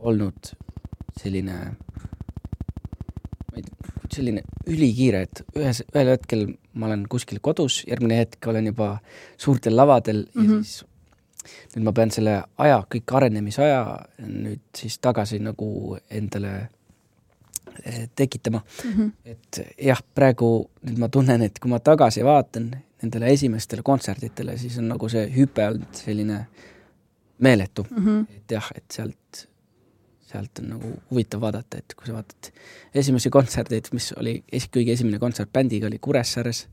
olnud 0.00 0.54
selline 1.20 1.58
selline 4.08 4.40
ülikiire, 4.64 5.26
et 5.26 5.42
ühes, 5.52 5.82
ühel 5.92 6.14
hetkel 6.14 6.46
ma 6.72 6.88
olen 6.88 7.04
kuskil 7.12 7.42
kodus, 7.44 7.82
järgmine 7.84 8.22
hetk 8.22 8.48
olen 8.48 8.70
juba 8.70 8.94
suurtel 9.36 9.76
lavadel 9.76 10.24
mm 10.24 10.40
-hmm. 10.40 10.44
ja 10.44 10.54
mhm. 10.54 10.62
siis 10.62 10.84
nüüd 11.76 11.84
ma 11.84 11.92
pean 11.92 12.10
selle 12.10 12.42
aja, 12.58 12.80
kõik 12.94 13.16
arenemisaja 13.20 13.82
nüüd 14.24 14.64
siis 14.76 14.98
tagasi 14.98 15.38
nagu 15.44 15.98
endale 16.10 16.70
tekitama 18.16 18.62
mm. 18.84 18.92
-hmm. 18.92 19.10
et 19.24 19.60
jah, 19.90 20.02
praegu 20.14 20.70
nüüd 20.82 20.98
ma 20.98 21.08
tunnen, 21.08 21.42
et 21.42 21.58
kui 21.58 21.70
ma 21.70 21.78
tagasi 21.78 22.24
vaatan 22.24 22.70
nendele 23.02 23.32
esimestele 23.32 23.82
kontserditele, 23.82 24.56
siis 24.58 24.78
on 24.78 24.88
nagu 24.88 25.08
see 25.08 25.26
hüpe 25.36 25.66
olnud 25.66 25.94
selline 25.94 26.46
meeletu 27.38 27.86
mm. 27.90 28.04
-hmm. 28.04 28.36
et 28.36 28.56
jah, 28.56 28.72
et 28.74 28.90
sealt 28.90 29.48
sealt 30.28 30.60
on 30.62 30.72
nagu 30.74 30.90
huvitav 31.10 31.40
vaadata, 31.40 31.78
et 31.78 31.94
kui 31.96 32.08
sa 32.08 32.18
vaatad 32.18 32.50
esimesi 32.94 33.30
kontserteid, 33.32 33.88
mis 33.96 34.10
oli 34.20 34.34
es-, 34.52 34.68
kõige 34.74 34.92
esimene 34.92 35.20
kontsert 35.22 35.52
bändiga 35.52 35.88
oli 35.88 36.00
Kuressaares, 36.04 36.66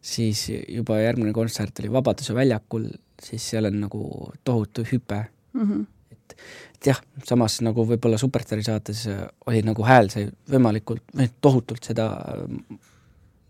siis 0.00 0.48
juba 0.50 0.98
järgmine 1.00 1.32
kontsert 1.36 1.78
oli 1.82 1.92
Vabaduse 1.92 2.34
väljakul, 2.34 2.88
siis 3.22 3.46
seal 3.52 3.70
on 3.70 3.78
nagu 3.84 4.02
tohutu 4.44 4.86
hüpe 4.92 5.24
mm. 5.52 5.62
-hmm. 5.62 5.86
Et, 6.28 6.36
et 6.76 6.90
jah, 6.90 7.00
samas 7.28 7.60
nagu 7.64 7.84
võib-olla 7.88 8.18
Superstaari 8.20 8.64
saates 8.66 9.06
oli 9.46 9.62
nagu 9.66 9.86
hääl 9.86 10.10
sai 10.12 10.28
võimalikult, 10.50 11.04
või 11.16 11.30
tohutult 11.40 11.88
seda 11.90 12.08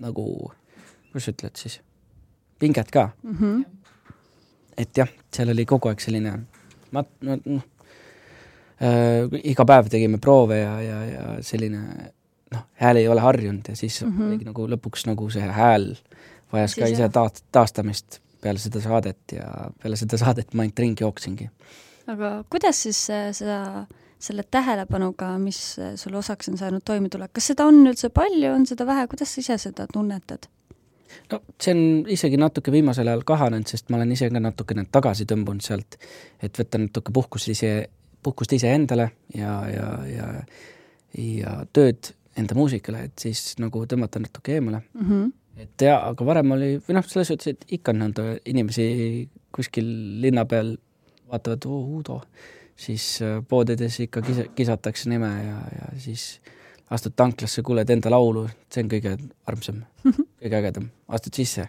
nagu, 0.03 0.27
kuidas 1.09 1.29
sa 1.29 1.35
ütled 1.35 1.59
siis, 1.59 1.81
pinget 2.59 2.91
ka 2.95 3.11
mm. 3.23 3.37
-hmm. 3.41 3.65
et 4.77 5.03
jah, 5.03 5.11
seal 5.35 5.55
oli 5.55 5.67
kogu 5.67 5.91
aeg 5.91 6.01
selline 6.01 6.37
mat-, 6.95 7.17
noh, 7.27 7.65
äh, 8.83 9.27
iga 9.43 9.67
päev 9.67 9.91
tegime 9.93 10.19
proove 10.23 10.61
ja, 10.61 10.79
ja, 10.83 11.03
ja 11.07 11.27
selline 11.43 11.83
noh, 12.55 12.65
hääl 12.81 13.03
ei 13.03 13.09
ole 13.09 13.21
harjunud 13.21 13.69
ja 13.69 13.77
siis 13.77 14.03
mm 14.03 14.13
-hmm. 14.13 14.29
oligi 14.29 14.49
nagu 14.49 14.69
lõpuks 14.75 15.07
nagu 15.07 15.31
see 15.31 15.43
hääl 15.43 15.95
vajas 16.53 16.73
siis 16.73 16.85
ka 16.85 16.91
ise 16.95 17.09
taast-, 17.13 17.45
taastamist 17.53 18.21
peale 18.41 18.59
seda 18.63 18.81
saadet 18.81 19.35
ja 19.35 19.71
peale 19.83 19.97
seda 19.97 20.19
saadet 20.21 20.55
ma 20.55 20.63
ainult 20.63 20.79
ringi 20.79 21.05
jooksingi. 21.05 21.51
Aga 22.09 22.31
kuidas 22.51 22.83
siis 22.87 23.01
seda, 23.39 23.87
selle 24.19 24.45
tähelepanuga, 24.51 25.35
mis 25.43 25.59
sulle 26.01 26.21
osaks 26.21 26.49
on 26.53 26.59
saanud, 26.61 26.85
toime 26.85 27.11
tulla, 27.13 27.29
kas 27.33 27.53
seda 27.53 27.67
on 27.69 27.83
üldse 27.87 28.11
palju, 28.15 28.53
on 28.55 28.67
seda 28.67 28.87
vähe, 28.89 29.07
kuidas 29.11 29.35
sa 29.35 29.45
ise 29.45 29.59
seda 29.69 29.89
tunnetad? 29.93 30.49
no 31.33 31.41
see 31.61 31.73
on 31.73 31.83
isegi 32.13 32.37
natuke 32.41 32.73
viimasel 32.73 33.09
ajal 33.09 33.23
kahanenud, 33.29 33.69
sest 33.71 33.89
ma 33.89 33.97
olen 33.97 34.13
ise 34.13 34.29
ka 34.33 34.41
natukene 34.43 34.85
tagasi 34.93 35.25
tõmbunud 35.29 35.65
sealt, 35.65 35.97
et 36.45 36.59
võtta 36.61 36.81
natuke 36.83 37.15
puhkust 37.15 37.49
ise 37.55 37.73
puhkust 38.23 38.53
iseendale 38.53 39.11
ja, 39.35 39.53
ja, 39.71 39.89
ja, 40.11 40.29
ja 41.19 41.55
tööd 41.73 42.13
enda 42.39 42.57
muusikale, 42.59 43.07
et 43.09 43.27
siis 43.27 43.55
nagu 43.63 43.85
tõmmata 43.91 44.23
natuke 44.23 44.59
eemale 44.59 44.83
mm. 44.83 45.07
-hmm. 45.09 45.31
et 45.65 45.87
jaa, 45.89 46.01
aga 46.11 46.27
varem 46.27 46.57
oli, 46.57 46.71
või 46.87 46.99
noh, 46.99 47.07
selles 47.07 47.33
suhtes, 47.33 47.55
et 47.55 47.79
ikka 47.79 47.95
on 47.95 48.05
nõnda 48.05 48.27
inimesi 48.45 49.29
kuskil 49.55 49.89
linna 50.23 50.45
peal 50.45 50.77
vaatavad, 51.31 51.67
oo, 51.67 51.81
Uudo, 51.97 52.21
siis 52.77 53.23
äh, 53.23 53.39
poodides 53.49 54.01
ikka 54.01 54.23
kisa-, 54.23 54.49
kisatakse 54.55 55.11
nime 55.11 55.31
ja, 55.45 55.59
ja 55.79 55.91
siis 56.01 56.41
astud 56.91 57.17
tanklasse, 57.17 57.63
kuuled 57.63 57.91
enda 57.91 58.11
laulu, 58.11 58.47
see 58.73 58.85
on 58.85 58.93
kõige 58.93 59.17
armsam 59.47 59.83
kõige 60.43 60.61
ägedam. 60.63 60.91
astud 61.09 61.37
sisse, 61.37 61.69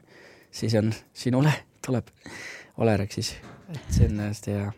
siis 0.51 0.75
on 0.79 0.93
sinu 1.13 1.43
ole, 1.43 1.53
tuleb 1.85 2.13
olerek 2.79 3.11
siis, 3.11 3.35
et 3.73 3.89
see 3.95 4.07
on 4.11 4.23
hästi 4.27 4.59
hea 4.59 4.69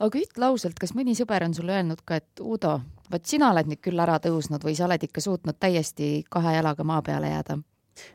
aga 0.00 0.20
ütle 0.20 0.48
ausalt, 0.48 0.78
kas 0.80 0.94
mõni 0.96 1.14
sõber 1.18 1.44
on 1.46 1.54
sulle 1.56 1.74
öelnud 1.78 2.02
ka, 2.06 2.20
et 2.20 2.42
Udo, 2.42 2.78
vot 3.12 3.26
sina 3.26 3.50
oled 3.52 3.70
nüüd 3.70 3.82
küll 3.84 4.00
ära 4.02 4.18
tõusnud 4.22 4.64
või 4.64 4.76
sa 4.78 4.86
oled 4.86 5.04
ikka 5.08 5.22
suutnud 5.24 5.58
täiesti 5.60 6.22
kahe 6.30 6.54
jalaga 6.58 6.86
maa 6.86 7.02
peale 7.02 7.32
jääda? 7.32 7.58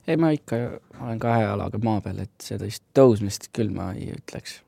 ei, 0.08 0.18
ma 0.18 0.32
ikka 0.32 0.60
olen 1.02 1.20
kahe 1.20 1.44
jalaga 1.44 1.80
maa 1.84 2.02
peal, 2.02 2.24
et 2.24 2.34
sellist 2.44 2.86
tõusmist 2.96 3.50
küll 3.56 3.74
ma 3.76 3.92
ei 3.98 4.14
ütleks. 4.16 4.62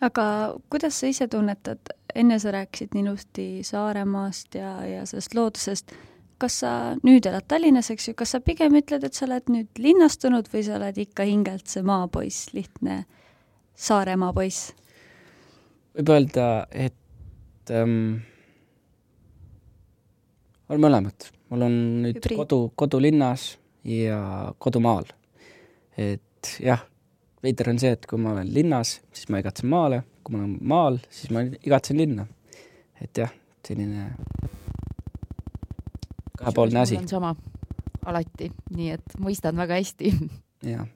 Aga 0.00 0.26
kuidas 0.70 1.00
sa 1.00 1.10
ise 1.10 1.28
tunnetad, 1.28 1.92
enne 2.14 2.38
sa 2.38 2.52
rääkisid 2.54 2.94
nii 2.94 3.04
ilusti 3.04 3.46
Saaremaast 3.64 4.54
ja, 4.58 4.78
ja 4.86 5.06
sellest 5.06 5.34
loodusest, 5.34 5.92
kas 6.38 6.60
sa 6.60 6.70
nüüd 7.06 7.26
elad 7.28 7.46
Tallinnas, 7.48 7.90
eks 7.92 8.10
ju, 8.10 8.16
kas 8.16 8.34
sa 8.36 8.40
pigem 8.44 8.76
ütled, 8.76 9.04
et 9.06 9.16
sa 9.16 9.24
oled 9.28 9.52
nüüd 9.52 9.80
linnastunud 9.80 10.50
või 10.52 10.64
sa 10.66 10.76
oled 10.76 10.98
ikka 11.06 11.24
hingelt 11.28 11.68
see 11.70 11.84
maapoiss, 11.86 12.52
lihtne 12.56 13.04
Saaremaa 13.76 14.32
poiss? 14.36 14.72
võib 15.96 16.12
öelda, 16.12 16.66
et 16.72 17.72
ähm, 17.72 18.18
on 20.68 20.82
mõlemat. 20.82 21.30
mul 21.48 21.62
on 21.62 21.76
nüüd 22.04 22.18
Hübriid. 22.18 22.36
kodu, 22.42 22.60
kodulinnas 22.76 23.54
ja 23.84 24.52
kodumaal. 24.58 25.08
et 25.96 26.52
jah, 26.60 26.84
veider 27.46 27.70
on 27.72 27.80
see, 27.82 27.94
et 27.96 28.06
kui 28.10 28.20
ma 28.20 28.34
olen 28.34 28.50
linnas, 28.52 28.98
siis 29.14 29.30
ma 29.32 29.40
igatsen 29.42 29.70
maale, 29.70 30.02
kui 30.26 30.34
ma 30.36 30.42
olen 30.42 30.56
maal, 30.74 30.98
siis 31.10 31.32
ma 31.34 31.44
igatsen 31.46 32.00
linna. 32.02 32.26
et 33.02 33.18
jah, 33.18 33.32
selline 33.66 34.10
kahepoolne 36.38 36.80
asi. 36.80 36.98
sama, 37.10 37.34
alati, 38.06 38.50
nii 38.76 38.90
et 38.96 39.16
mõistan 39.22 39.56
väga 39.58 39.80
hästi. 39.80 40.12
jah. 40.74 40.86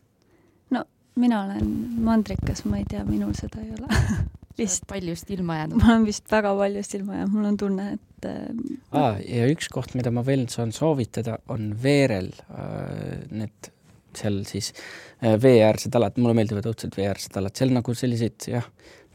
no 0.75 0.85
mina 1.21 1.45
olen 1.47 1.73
mandrikas, 2.07 2.65
ma 2.69 2.81
ei 2.81 2.87
tea, 2.89 3.05
minul 3.09 3.35
seda 3.39 3.63
ei 3.65 3.73
ole 3.77 3.89
vist 4.61 4.87
paljust 4.91 5.31
ilma 5.35 5.61
jäänud? 5.63 5.81
ma 5.81 5.93
olen 5.95 6.07
vist 6.09 6.31
väga 6.33 6.55
paljust 6.57 6.97
ilma 6.99 7.21
jäänud, 7.21 7.35
mul 7.35 7.51
on 7.53 7.59
tunne, 7.65 7.91
et 7.99 8.31
äh, 8.31 8.47
ah, 8.93 9.21
ja 9.25 9.51
üks 9.53 9.71
koht, 9.73 9.95
mida 9.99 10.13
ma 10.15 10.25
veel 10.27 10.47
saan 10.53 10.75
soovitada, 10.77 11.39
on 11.53 11.75
Veerel 11.83 12.33
äh, 12.49 13.21
need 13.31 13.73
seal 14.19 14.41
siis 14.49 14.73
äh, 14.73 15.37
veeäärsed 15.43 15.95
alad, 15.99 16.19
mulle 16.19 16.37
meeldivad 16.39 16.67
õudselt 16.71 16.97
veeäärsed 16.99 17.37
alad, 17.41 17.57
seal 17.59 17.75
nagu 17.75 17.95
selliseid 17.95 18.49
jah, 18.51 18.67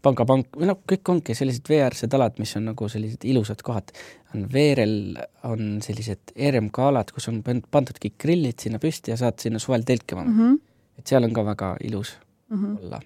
pangapank, 0.06 0.52
või 0.60 0.70
noh, 0.70 0.82
kõik 0.90 1.10
ongi 1.14 1.36
sellised 1.38 1.66
veeäärsed 1.70 2.14
alad, 2.18 2.38
mis 2.42 2.54
on 2.60 2.70
nagu 2.70 2.90
sellised 2.92 3.26
ilusad 3.26 3.64
kohad. 3.66 3.92
on 4.36 4.46
Veerel 4.52 5.18
on 5.50 5.80
sellised 5.82 6.36
ERMK 6.36 6.80
alad, 6.90 7.12
kus 7.16 7.30
on 7.32 7.42
pandud 7.44 7.98
kõik 8.02 8.20
grillid 8.22 8.62
sinna 8.62 8.80
püsti 8.84 9.14
ja 9.14 9.18
saad 9.18 9.40
sinna 9.42 9.60
suvel 9.60 9.84
telkima 9.88 10.24
mm. 10.24 10.40
-hmm. 10.40 10.62
et 11.00 11.08
seal 11.08 11.24
on 11.24 11.34
ka 11.34 11.46
väga 11.46 11.76
ilus 11.84 12.18
mm 12.50 12.58
-hmm. 12.58 12.80
olla 12.84 13.02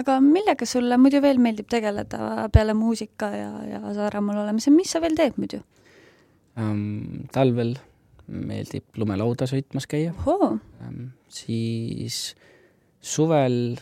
aga 0.00 0.20
millega 0.20 0.66
sulle 0.66 0.96
muidu 1.00 1.22
veel 1.24 1.38
meeldib 1.38 1.68
tegeleda 1.72 2.48
peale 2.52 2.74
muusika 2.74 3.30
ja, 3.32 3.50
ja 3.72 3.94
Saaremaal 3.94 4.44
olemise, 4.44 4.70
mis 4.70 4.92
sa 4.92 5.00
veel 5.00 5.16
teed 5.16 5.38
muidu 5.40 5.62
um,? 6.56 7.28
talvel 7.32 7.76
meeldib 8.26 8.98
lumelauda 8.98 9.48
sõitmas 9.50 9.86
käia 9.90 10.14
um,. 10.26 11.10
siis 11.28 12.34
suvel 13.00 13.76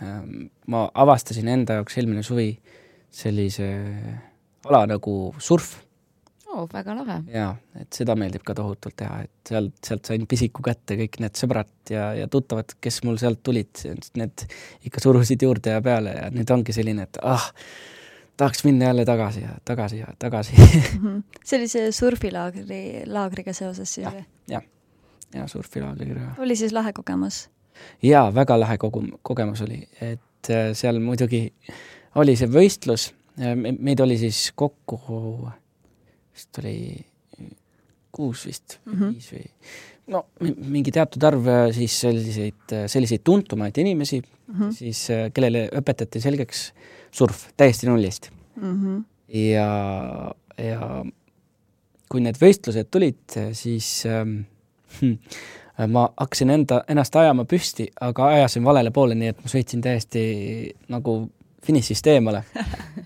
um, 0.00 0.46
ma 0.72 0.86
avastasin 0.94 1.48
enda 1.52 1.80
jaoks 1.80 1.98
eelmine 1.98 2.24
suvi 2.26 2.52
sellise 3.12 3.68
ala 4.66 4.84
nagu 4.90 5.16
surf 5.38 5.76
oo, 6.56 6.64
väga 6.72 6.94
lahe. 6.96 7.16
jaa, 7.32 7.50
et 7.80 7.98
seda 7.98 8.16
meeldib 8.18 8.44
ka 8.46 8.54
tohutult 8.56 8.96
teha, 8.98 9.20
et 9.26 9.50
sealt, 9.50 9.74
sealt 9.84 10.08
sain 10.08 10.24
pisiku 10.30 10.64
kätte 10.66 10.96
kõik 11.00 11.20
need 11.22 11.38
sõbrad 11.38 11.92
ja, 11.92 12.08
ja 12.16 12.28
tuttavad, 12.32 12.76
kes 12.82 13.02
mul 13.06 13.20
sealt 13.20 13.42
tulid, 13.46 13.82
need 14.18 14.46
ikka 14.88 15.02
surusid 15.04 15.42
juurde 15.46 15.76
ja 15.76 15.84
peale 15.84 16.16
ja 16.16 16.30
nüüd 16.34 16.52
ongi 16.54 16.74
selline, 16.76 17.08
et 17.08 17.20
ah, 17.26 17.50
tahaks 18.36 18.64
minna 18.64 18.84
jälle 18.90 19.04
tagasi 19.04 19.40
ja 19.40 19.56
tagasi 19.64 19.98
ja 19.98 20.06
tagasi 20.18 20.52
mm. 20.56 20.64
-hmm. 21.02 21.22
sellise 21.44 21.92
surfilaagri, 21.92 23.02
laagriga 23.06 23.52
seoses 23.52 23.94
siis 23.94 24.06
või? 24.06 24.24
jah, 24.48 24.62
ja 25.34 25.46
surfilaagriga. 25.48 26.34
oli 26.38 26.56
siis 26.56 26.72
lahe 26.72 26.92
kogemus? 26.92 27.48
jaa, 28.02 28.34
väga 28.34 28.60
lahe 28.60 28.76
kogu-, 28.76 29.18
kogemus 29.22 29.62
oli, 29.62 29.88
et 30.00 30.50
äh, 30.50 30.72
seal 30.72 31.00
muidugi 31.00 31.52
oli 32.14 32.36
see 32.36 32.48
võistlus, 32.48 33.10
meid 33.78 34.00
oli 34.00 34.18
siis 34.18 34.52
kokku 34.56 35.00
vist 36.36 36.58
oli 36.58 37.06
kuus 38.12 38.46
vist 38.46 38.78
mm, 38.84 38.92
-hmm. 38.92 39.14
viis 39.14 39.32
või 39.32 39.44
no 40.12 40.22
mingi 40.40 40.94
teatud 40.94 41.24
arv 41.26 41.48
äh, 41.50 41.66
siis 41.74 41.98
selliseid, 42.04 42.62
äh, 42.72 42.86
selliseid 42.90 43.24
tuntumaid 43.26 43.78
inimesi 43.82 44.20
mm, 44.20 44.54
-hmm. 44.54 44.72
siis 44.72 45.02
äh, 45.10 45.28
kellele 45.34 45.66
õpetati 45.80 46.22
selgeks 46.22 46.70
surf 47.10 47.48
täiesti 47.56 47.88
nullist 47.90 48.30
mm. 48.56 48.72
-hmm. 48.72 49.04
ja, 49.38 49.68
ja 50.58 51.04
kui 52.08 52.22
need 52.22 52.38
võistlused 52.38 52.86
tulid, 52.90 53.38
siis 53.52 54.06
ähm, 54.06 54.36
hm, 55.00 55.16
ma 55.90 56.04
hakkasin 56.16 56.50
enda, 56.54 56.84
ennast 56.88 57.16
ajama 57.16 57.44
püsti, 57.44 57.88
aga 58.00 58.28
ajasin 58.36 58.64
valele 58.64 58.90
poole, 58.90 59.14
nii 59.14 59.32
et 59.32 59.40
ma 59.42 59.50
sõitsin 59.50 59.82
täiesti 59.82 60.22
nagu 60.88 61.16
finišist 61.66 62.06
eemale 62.06 62.44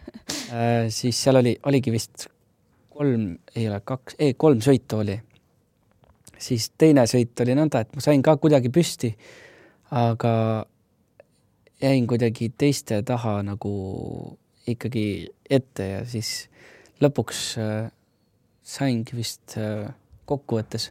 siis 0.99 1.23
seal 1.23 1.41
oli, 1.41 1.57
oligi 1.65 1.93
vist 1.93 2.29
kolm, 3.01 3.39
ei 3.57 3.69
ole 3.69 3.81
kaks, 3.85 4.19
ei 4.19 4.35
kolm 4.35 4.61
sõitu 4.61 5.01
oli. 5.01 5.17
Siis 6.41 6.71
teine 6.79 7.05
sõit 7.11 7.39
oli 7.45 7.55
nõnda, 7.59 7.85
et 7.85 7.95
ma 7.95 8.05
sain 8.05 8.23
ka 8.25 8.37
kuidagi 8.41 8.73
püsti, 8.73 9.13
aga 9.91 10.33
jäin 11.83 12.07
kuidagi 12.07 12.51
teiste 12.59 13.03
taha 13.07 13.41
nagu 13.47 13.73
ikkagi 14.69 15.05
ette 15.51 15.87
ja 15.87 16.01
siis 16.09 16.49
lõpuks 17.01 17.43
äh, 17.61 17.91
saingi 18.63 19.17
vist 19.17 19.57
äh, 19.59 19.89
kokkuvõttes 20.29 20.91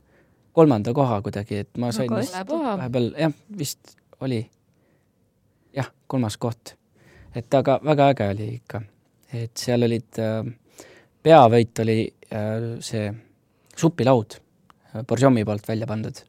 kolmanda 0.53 0.93
koha 0.93 1.21
kuidagi, 1.23 1.63
et 1.63 1.77
ma 1.77 1.91
sain 1.95 2.09
Väga 2.09 2.23
vist 2.23 2.51
vahepeal, 2.51 3.11
jah, 3.19 3.35
vist 3.57 3.95
oli 4.25 4.41
jah, 5.75 5.91
kolmas 6.07 6.37
koht. 6.37 6.75
et 7.35 7.53
aga 7.53 7.79
väga 7.85 8.09
äge 8.13 8.29
oli 8.33 8.49
ikka, 8.57 8.81
et 9.33 9.57
seal 9.57 9.85
olid 9.85 10.19
äh,, 10.19 10.49
peavõit 11.23 11.83
oli 11.85 11.99
äh, 12.33 12.77
see 12.83 13.11
supilaud 13.77 14.39
Borjomi 15.07 15.45
poolt 15.45 15.67
välja 15.69 15.87
pandud. 15.89 16.21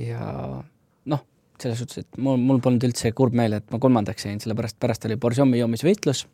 ja 0.00 0.30
noh, 1.12 1.24
selles 1.60 1.82
suhtes, 1.82 2.04
et 2.04 2.20
mul, 2.22 2.38
mul 2.40 2.62
polnud 2.64 2.86
üldse 2.88 3.12
kurb 3.16 3.36
meel, 3.36 3.58
et 3.58 3.66
ma 3.72 3.80
kolmandaks 3.82 4.26
jäin, 4.26 4.40
sellepärast 4.40 4.78
pärast 4.80 5.04
oli 5.08 5.18
Borjomi 5.20 5.60
joomisvõitlus. 5.60 6.24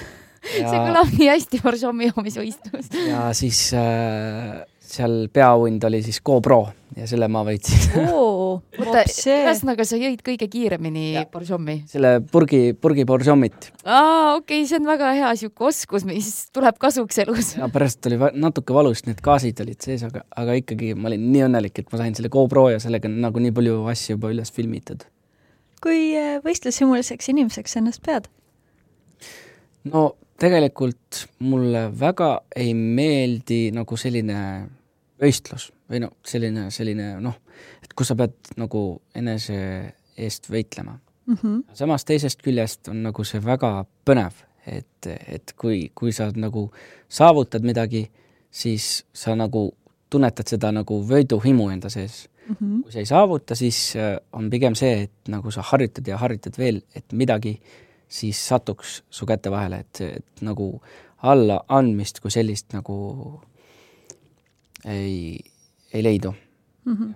see 0.42 0.66
kõlab 0.66 1.12
nii 1.14 1.30
hästi, 1.30 1.62
Borjomi 1.62 2.10
joomisvõistlus. 2.10 2.90
ja 3.06 3.28
siis 3.36 3.68
äh, 3.78 4.62
seal 4.92 5.26
peaauhind 5.32 5.84
oli 5.88 6.02
siis 6.04 6.20
GoPro 6.24 6.66
ja 6.96 7.06
selle 7.08 7.28
ma 7.32 7.42
võitsin 7.46 8.04
oo, 8.10 8.58
oota, 8.80 9.04
see, 9.08 9.38
ühesõnaga 9.46 9.86
sa 9.88 9.96
jõid 10.00 10.20
kõige 10.24 10.48
kiiremini 10.52 11.04
Jah. 11.14 11.28
Borjomi? 11.32 11.78
selle 11.88 12.18
purgi, 12.32 12.60
purgi 12.78 13.06
Borjomit 13.08 13.70
aa, 13.84 14.34
okei 14.36 14.60
okay,, 14.60 14.68
see 14.68 14.80
on 14.80 14.90
väga 14.90 15.12
hea 15.16 15.30
sihuke 15.40 15.68
oskus, 15.70 16.04
mis 16.08 16.28
tuleb 16.54 16.76
kasuks 16.82 17.22
elus. 17.24 17.54
ja 17.56 17.70
pärast 17.72 18.10
oli 18.10 18.20
natuke 18.42 18.76
valus, 18.76 19.04
need 19.08 19.22
gaasid 19.24 19.64
olid 19.64 19.80
sees, 19.84 20.04
aga, 20.08 20.26
aga 20.36 20.58
ikkagi 20.60 20.92
ma 20.98 21.08
olin 21.12 21.24
nii 21.32 21.46
õnnelik, 21.48 21.80
et 21.80 21.92
ma 21.92 22.02
sain 22.02 22.18
selle 22.18 22.32
GoPro 22.32 22.68
ja 22.74 22.82
sellega 22.82 23.08
on 23.08 23.20
nagu 23.24 23.42
nii 23.42 23.54
palju 23.56 23.80
asju 23.92 24.18
juba 24.18 24.32
üles 24.34 24.52
filmitud. 24.52 25.06
kui 25.82 26.12
äh, 26.18 26.36
võistlushimuliseks 26.44 27.32
inimeseks 27.32 27.80
ennast 27.80 28.04
pead? 28.04 28.28
no 29.88 30.10
tegelikult 30.42 31.24
mulle 31.46 31.86
väga 31.96 32.34
ei 32.58 32.74
meeldi 32.74 33.70
nagu 33.74 33.96
selline 33.96 34.38
võistlus 35.22 35.70
või 35.90 36.02
no 36.02 36.10
selline, 36.26 36.70
selline 36.70 37.14
noh, 37.20 37.38
et 37.82 37.94
kus 37.94 38.12
sa 38.12 38.18
pead 38.18 38.54
nagu 38.58 38.82
enese 39.14 39.56
eest 40.16 40.50
võitlema 40.50 40.98
Mm 41.26 41.34
-hmm. 41.42 41.74
samas 41.74 42.04
teisest 42.04 42.42
küljest 42.42 42.88
on 42.88 43.02
nagu 43.02 43.24
see 43.24 43.44
väga 43.44 43.84
põnev, 44.04 44.32
et, 44.66 45.06
et 45.06 45.54
kui, 45.56 45.90
kui 45.94 46.12
sa 46.12 46.30
nagu 46.34 46.72
saavutad 47.08 47.62
midagi, 47.62 48.10
siis 48.50 49.04
sa 49.12 49.36
nagu 49.36 49.74
tunnetad 50.10 50.48
seda 50.48 50.72
nagu 50.72 51.02
võiduhimu 51.08 51.70
enda 51.70 51.90
sees. 51.90 52.28
Mm 52.48 52.56
-hmm. 52.56 52.82
kui 52.82 52.92
sa 52.92 52.98
ei 52.98 53.06
saavuta, 53.06 53.54
siis 53.54 53.96
äh, 53.96 54.18
on 54.32 54.50
pigem 54.50 54.74
see, 54.74 55.02
et 55.02 55.28
nagu 55.28 55.50
sa 55.50 55.62
harjutad 55.62 56.06
ja 56.06 56.18
harjutad 56.18 56.58
veel, 56.58 56.82
et 56.94 57.12
midagi 57.12 57.60
siis 58.08 58.48
satuks 58.48 59.02
su 59.10 59.26
käte 59.26 59.50
vahele, 59.50 59.78
et, 59.78 60.00
et 60.00 60.40
nagu 60.40 60.82
allaandmist 61.22 62.20
kui 62.20 62.30
sellist 62.30 62.72
nagu 62.72 63.40
ei, 64.84 65.38
ei 65.92 66.02
leidu. 66.02 66.34
Mm 66.84 66.96
-hmm. 66.96 67.14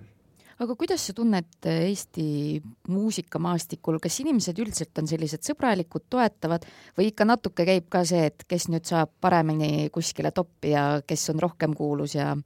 aga 0.59 0.75
kuidas 0.75 1.07
sa 1.07 1.13
tunned 1.13 1.65
Eesti 1.65 2.61
muusikamaastikul, 2.87 3.99
kas 3.99 4.19
inimesed 4.19 4.59
üldiselt 4.59 4.97
on 4.97 5.07
sellised 5.07 5.43
sõbralikud, 5.43 6.07
toetavad 6.09 6.65
või 6.97 7.11
ikka 7.11 7.25
natuke 7.25 7.65
käib 7.65 7.89
ka 7.89 8.05
see, 8.05 8.25
et 8.25 8.43
kes 8.47 8.69
nüüd 8.69 8.85
saab 8.85 9.11
paremini 9.21 9.89
kuskile 9.91 10.31
toppi 10.31 10.69
ja 10.69 11.01
kes 11.07 11.29
on 11.29 11.39
rohkem 11.39 11.73
kuulus 11.73 12.15
ja 12.15 12.37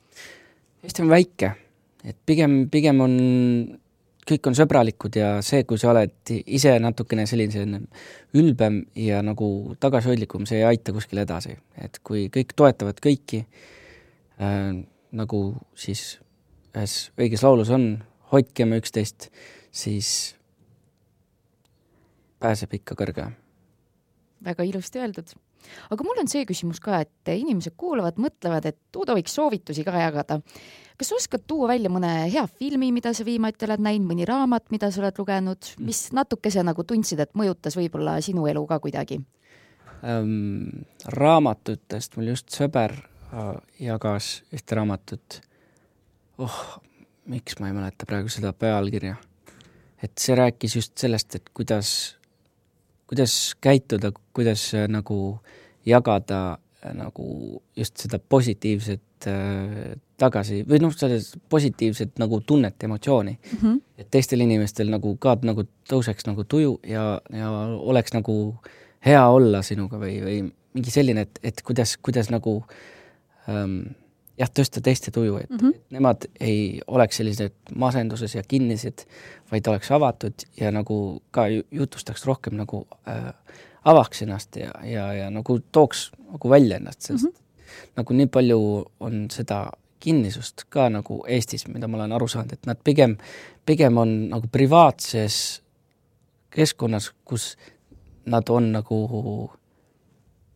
Eesti 0.83 1.01
on 1.01 1.09
väike, 1.09 1.51
et 2.03 2.17
pigem, 2.25 2.69
pigem 2.69 3.01
on, 3.01 3.17
kõik 4.27 4.47
on 4.47 4.55
sõbralikud 4.55 5.15
ja 5.15 5.41
see, 5.45 5.63
kui 5.63 5.77
sa 5.77 5.91
oled 5.91 6.31
ise 6.45 6.79
natukene 6.79 7.25
selline 7.29 7.81
ülbem 8.33 8.85
ja 8.95 9.21
nagu 9.21 9.75
tagasihoidlikum, 9.79 10.45
see 10.49 10.57
ei 10.57 10.63
aita 10.63 10.91
kuskile 10.91 11.21
edasi. 11.21 11.57
et 11.77 11.99
kui 12.03 12.29
kõik 12.33 12.55
toetavad 12.55 12.99
kõiki 12.99 13.45
äh,, 14.41 14.81
nagu 15.11 15.41
siis 15.75 16.19
ühes 16.75 17.11
õiges 17.19 17.43
laulus 17.43 17.71
on, 17.73 17.93
hoidkem 18.31 18.77
üksteist, 18.77 19.29
siis 19.71 20.35
pääseb 22.39 22.79
ikka 22.79 22.95
kõrge 22.99 23.31
väga 24.45 24.65
ilusti 24.65 25.01
öeldud. 25.01 25.33
aga 25.93 26.03
mul 26.03 26.21
on 26.23 26.29
see 26.29 26.45
küsimus 26.49 26.79
ka, 26.81 27.03
et 27.05 27.31
inimesed 27.33 27.75
kuulavad, 27.77 28.17
mõtlevad, 28.21 28.65
et 28.65 28.97
Uudo 28.97 29.15
võiks 29.17 29.35
soovitusi 29.37 29.85
ka 29.85 29.93
jagada. 29.99 30.41
kas 30.97 31.09
sa 31.09 31.17
oskad 31.17 31.45
tuua 31.47 31.67
välja 31.73 31.89
mõne 31.89 32.29
hea 32.29 32.45
filmi, 32.47 32.91
mida 32.91 33.13
sa 33.13 33.25
viimati 33.25 33.65
oled 33.65 33.81
näinud, 33.81 34.07
mõni 34.09 34.25
raamat, 34.27 34.69
mida 34.71 34.91
sa 34.91 35.01
oled 35.01 35.17
lugenud, 35.17 35.73
mis 35.79 36.09
natukese 36.13 36.63
nagu 36.63 36.83
tundsid, 36.83 37.19
et 37.19 37.33
mõjutas 37.33 37.77
võib-olla 37.77 38.19
sinu 38.21 38.47
elu 38.47 38.65
ka 38.67 38.79
kuidagi? 38.79 39.21
ähm, 40.01 40.85
raamatutest 41.05 42.17
mul 42.17 42.33
just 42.33 42.49
sõber 42.49 42.95
jagas 43.79 44.43
ühte 44.53 44.75
raamatut. 44.75 45.41
oh, 46.37 46.81
miks 47.25 47.59
ma 47.59 47.69
ei 47.69 47.75
mäleta 47.75 48.07
praegu 48.07 48.31
seda 48.31 48.53
pealkirja. 48.53 49.15
et 50.03 50.17
see 50.17 50.35
rääkis 50.35 50.75
just 50.75 50.97
sellest, 50.97 51.35
et 51.35 51.49
kuidas, 51.53 52.17
kuidas 53.07 53.55
käituda, 53.61 54.11
kuidas 54.33 54.73
äh, 54.75 54.87
nagu 54.89 55.39
jagada 55.85 56.57
äh, 56.83 56.93
nagu 56.97 57.61
just 57.77 57.97
seda 57.97 58.19
positiivset 58.19 59.27
äh, 59.29 59.93
tagasi 60.17 60.63
või 60.69 60.81
noh, 60.81 60.93
selles 60.93 61.31
positiivset 61.49 62.17
nagu 62.21 62.41
tunnet, 62.41 62.83
emotsiooni 62.83 63.37
Mm 63.37 63.57
-hmm. 63.57 63.81
et 63.97 64.11
teistel 64.11 64.41
inimestel 64.41 64.89
nagu 64.89 65.15
ka 65.17 65.37
nagu 65.41 65.65
tõuseks 65.89 66.27
nagu 66.27 66.43
tuju 66.43 66.79
ja, 66.83 67.21
ja 67.33 67.51
oleks 67.79 68.13
nagu 68.13 68.57
hea 69.05 69.27
olla 69.27 69.61
sinuga 69.61 69.97
või, 69.97 70.17
või 70.21 70.41
mingi 70.73 70.91
selline, 70.91 71.21
et, 71.21 71.39
et 71.43 71.61
kuidas, 71.61 71.97
kuidas 71.97 72.29
nagu 72.29 72.63
ähm, 73.51 73.75
jah, 74.39 74.49
tõsta 74.59 74.81
teiste 74.83 75.11
tuju, 75.11 75.37
et 75.37 75.49
mm. 75.49 75.57
-hmm. 75.57 75.81
nemad 75.97 76.25
ei 76.39 76.81
oleks 76.87 77.17
sellised 77.17 77.75
masenduses 77.75 78.35
ja 78.35 78.43
kinnised, 78.43 79.05
vaid 79.51 79.67
oleks 79.67 79.91
avatud 79.91 80.47
ja 80.57 80.71
nagu 80.71 81.21
ka 81.31 81.47
ju- 81.47 81.67
jutustaks 81.71 82.25
rohkem 82.25 82.55
nagu 82.57 82.87
äh, 83.07 83.33
avaks 83.85 84.21
ennast 84.21 84.55
ja, 84.55 84.71
ja, 84.83 85.13
ja 85.13 85.29
nagu 85.29 85.59
tooks 85.71 86.11
nagu 86.31 86.49
välja 86.49 86.77
ennast, 86.77 87.01
sest 87.01 87.23
mm 87.23 87.29
-hmm. 87.29 87.87
nagu 87.95 88.13
nii 88.13 88.27
palju 88.27 88.85
on 88.99 89.25
seda 89.31 89.71
kinnisust 89.99 90.63
ka 90.69 90.89
nagu 90.89 91.23
Eestis, 91.27 91.67
mida 91.67 91.87
ma 91.87 91.97
olen 91.97 92.11
aru 92.11 92.27
saanud, 92.27 92.53
et 92.53 92.65
nad 92.65 92.77
pigem, 92.83 93.17
pigem 93.65 93.97
on 93.97 94.29
nagu 94.29 94.47
privaatses 94.51 95.61
keskkonnas, 96.49 97.11
kus 97.25 97.57
nad 98.25 98.49
on 98.49 98.71
nagu 98.71 98.97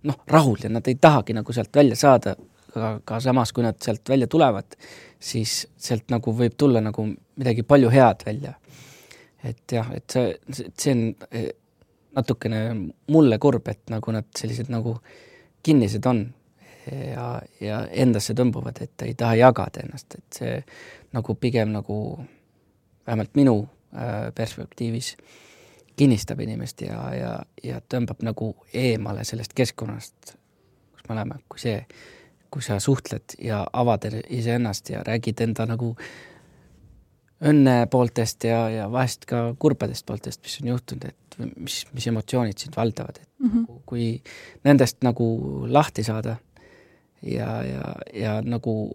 noh, 0.04 0.18
rahul 0.28 0.58
ja 0.64 0.70
nad 0.70 0.88
ei 0.88 0.96
tahagi 0.96 1.34
nagu 1.34 1.54
sealt 1.54 1.76
välja 1.76 1.96
saada, 1.96 2.36
aga 2.76 3.20
samas, 3.24 3.54
kui 3.54 3.64
nad 3.66 3.78
sealt 3.84 4.10
välja 4.10 4.28
tulevad, 4.32 4.78
siis 5.20 5.66
sealt 5.78 6.10
nagu 6.14 6.34
võib 6.36 6.58
tulla 6.58 6.82
nagu 6.84 7.08
midagi 7.10 7.64
palju 7.68 7.92
head 7.94 8.26
välja. 8.26 8.54
et 9.46 9.72
jah, 9.72 9.92
et 9.94 10.10
see, 10.10 10.64
see 10.74 10.92
on 10.96 11.04
eh, 11.32 11.52
natukene 12.16 12.62
mulle 13.14 13.38
kurb, 13.40 13.68
et 13.68 13.84
nagu 13.94 14.12
nad 14.12 14.26
sellised 14.38 14.72
nagu 14.74 14.96
kinnised 15.66 16.06
on 16.10 16.26
ja, 16.92 17.42
ja 17.62 17.82
endasse 17.92 18.34
tõmbuvad, 18.38 18.82
et 18.82 19.06
ei 19.06 19.14
taha 19.18 19.38
jagada 19.40 19.84
ennast, 19.84 20.18
et 20.18 20.40
see 20.40 20.56
nagu 21.16 21.36
pigem 21.40 21.74
nagu 21.74 21.98
vähemalt 23.06 23.36
minu 23.38 23.58
äh, 23.96 24.32
perspektiivis 24.36 25.16
kinnistab 25.96 26.42
inimest 26.44 26.82
ja, 26.82 27.00
ja, 27.16 27.34
ja 27.64 27.80
tõmbab 27.94 28.24
nagu 28.26 28.52
eemale 28.74 29.24
sellest 29.28 29.54
keskkonnast, 29.56 30.36
kus 30.96 31.08
me 31.08 31.16
oleme, 31.16 31.40
kui 31.50 31.62
see, 31.62 31.78
kui 32.56 32.64
sa 32.64 32.80
suhtled 32.80 33.36
ja 33.42 33.66
avad 33.74 34.08
iseennast 34.30 34.90
ja 34.90 35.04
räägid 35.04 35.42
enda 35.44 35.66
nagu 35.68 35.96
õnne 37.46 37.86
pooltest 37.92 38.48
ja, 38.48 38.70
ja 38.72 38.90
vahest 38.92 39.26
ka 39.30 39.50
kurbadest 39.60 40.06
pooltest, 40.08 40.42
mis 40.44 40.60
on 40.62 40.72
juhtunud, 40.72 41.10
et 41.12 41.40
mis, 41.60 41.82
mis 41.94 42.08
emotsioonid 42.08 42.58
sind 42.58 42.78
valdavad, 42.78 43.22
et 43.22 43.30
Mm 43.46 43.52
-hmm. 43.52 43.82
kui 43.86 44.22
nendest 44.64 44.98
nagu 45.04 45.26
lahti 45.68 46.04
saada 46.04 46.36
ja, 47.22 47.64
ja, 47.64 47.96
ja 48.14 48.42
nagu 48.42 48.92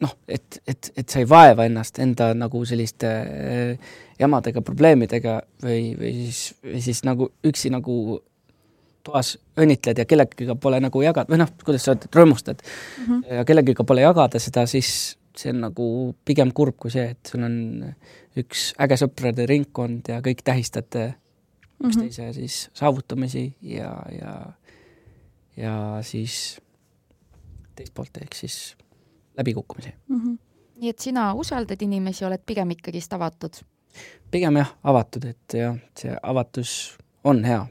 noh, 0.00 0.16
et, 0.28 0.62
et, 0.66 0.92
et 0.96 1.08
sa 1.08 1.18
ei 1.18 1.28
vaeva 1.28 1.64
ennast 1.64 1.98
enda 1.98 2.34
nagu 2.34 2.64
selliste 2.64 3.06
äh, 3.06 3.78
jamadega, 4.18 4.62
probleemidega 4.64 5.40
või, 5.62 5.94
või 6.00 6.12
siis, 6.12 6.54
või 6.64 6.80
siis 6.80 7.04
nagu 7.04 7.30
üksi 7.44 7.70
nagu 7.70 8.20
toas 9.06 9.38
õnnitled 9.60 10.02
ja 10.02 10.06
kellegagi 10.08 10.56
pole 10.60 10.80
nagu 10.80 11.02
jagada, 11.02 11.30
või 11.32 11.40
noh, 11.42 11.50
kuidas 11.64 11.86
sa 11.86 11.96
ütled, 11.96 12.12
rõõmustad 12.16 12.60
Mm 12.60 13.04
-hmm. 13.06 13.34
ja 13.36 13.44
kellegagi 13.44 13.84
pole 13.86 14.00
jagada 14.00 14.38
seda, 14.38 14.66
siis 14.66 15.16
see 15.36 15.50
on 15.52 15.60
nagu 15.60 16.14
pigem 16.24 16.52
kurb 16.52 16.76
kui 16.76 16.90
see, 16.90 17.10
et 17.10 17.26
sul 17.26 17.42
on 17.46 17.56
üks 18.36 18.72
äge 18.78 18.96
sõprade 19.00 19.46
ringkond 19.46 20.08
ja 20.08 20.20
kõik 20.20 20.42
tähistate 20.44 21.14
üksteise 21.84 22.22
mm 22.22 22.28
-hmm. 22.28 22.34
siis 22.34 22.70
saavutamisi 22.74 23.54
ja, 23.62 24.02
ja, 24.20 24.52
ja 25.56 25.98
siis 26.02 26.60
teist 27.74 27.94
poolt 27.94 28.16
ehk 28.22 28.34
siis 28.34 28.76
läbikukkumisi 29.36 29.92
mm. 30.08 30.20
-hmm. 30.20 30.38
nii 30.76 30.88
et 30.88 30.98
sina 30.98 31.34
usaldad 31.34 31.82
inimesi, 31.82 32.24
oled 32.24 32.42
pigem 32.46 32.70
ikkagist 32.70 33.12
avatud? 33.12 33.62
pigem 34.30 34.56
jah, 34.56 34.74
avatud, 34.84 35.24
et 35.24 35.54
jah, 35.54 35.76
see 35.98 36.16
avatus 36.22 36.98
on 37.24 37.44
hea. 37.44 37.66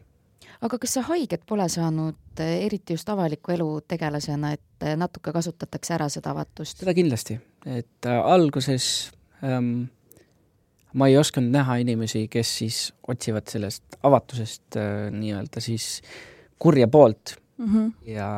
Aga 0.62 0.80
kas 0.82 0.98
sa 0.98 1.04
haiget 1.08 1.46
pole 1.48 1.68
saanud, 1.72 2.18
eriti 2.40 2.98
just 2.98 3.10
avaliku 3.10 3.54
elu 3.56 3.70
tegelasena, 3.88 4.54
et 4.58 4.90
natuke 5.00 5.34
kasutatakse 5.36 5.96
ära 5.96 6.10
seda 6.12 6.34
avatust? 6.36 6.82
seda 6.84 6.96
kindlasti, 6.98 7.40
et 7.66 8.10
äh, 8.10 8.20
alguses 8.34 9.12
ähm, 9.44 9.90
ma 10.94 11.10
ei 11.10 11.18
osanud 11.20 11.54
näha 11.54 11.80
inimesi, 11.84 12.26
kes 12.32 12.56
siis 12.62 12.82
otsivad 13.08 13.48
sellest 13.52 14.00
avatusest 14.04 14.80
äh, 14.80 15.08
nii-öelda 15.16 15.64
siis 15.64 16.02
kurja 16.60 16.88
poolt 16.88 17.38
mm 17.58 17.66
-hmm. 17.74 17.92
ja, 18.12 18.30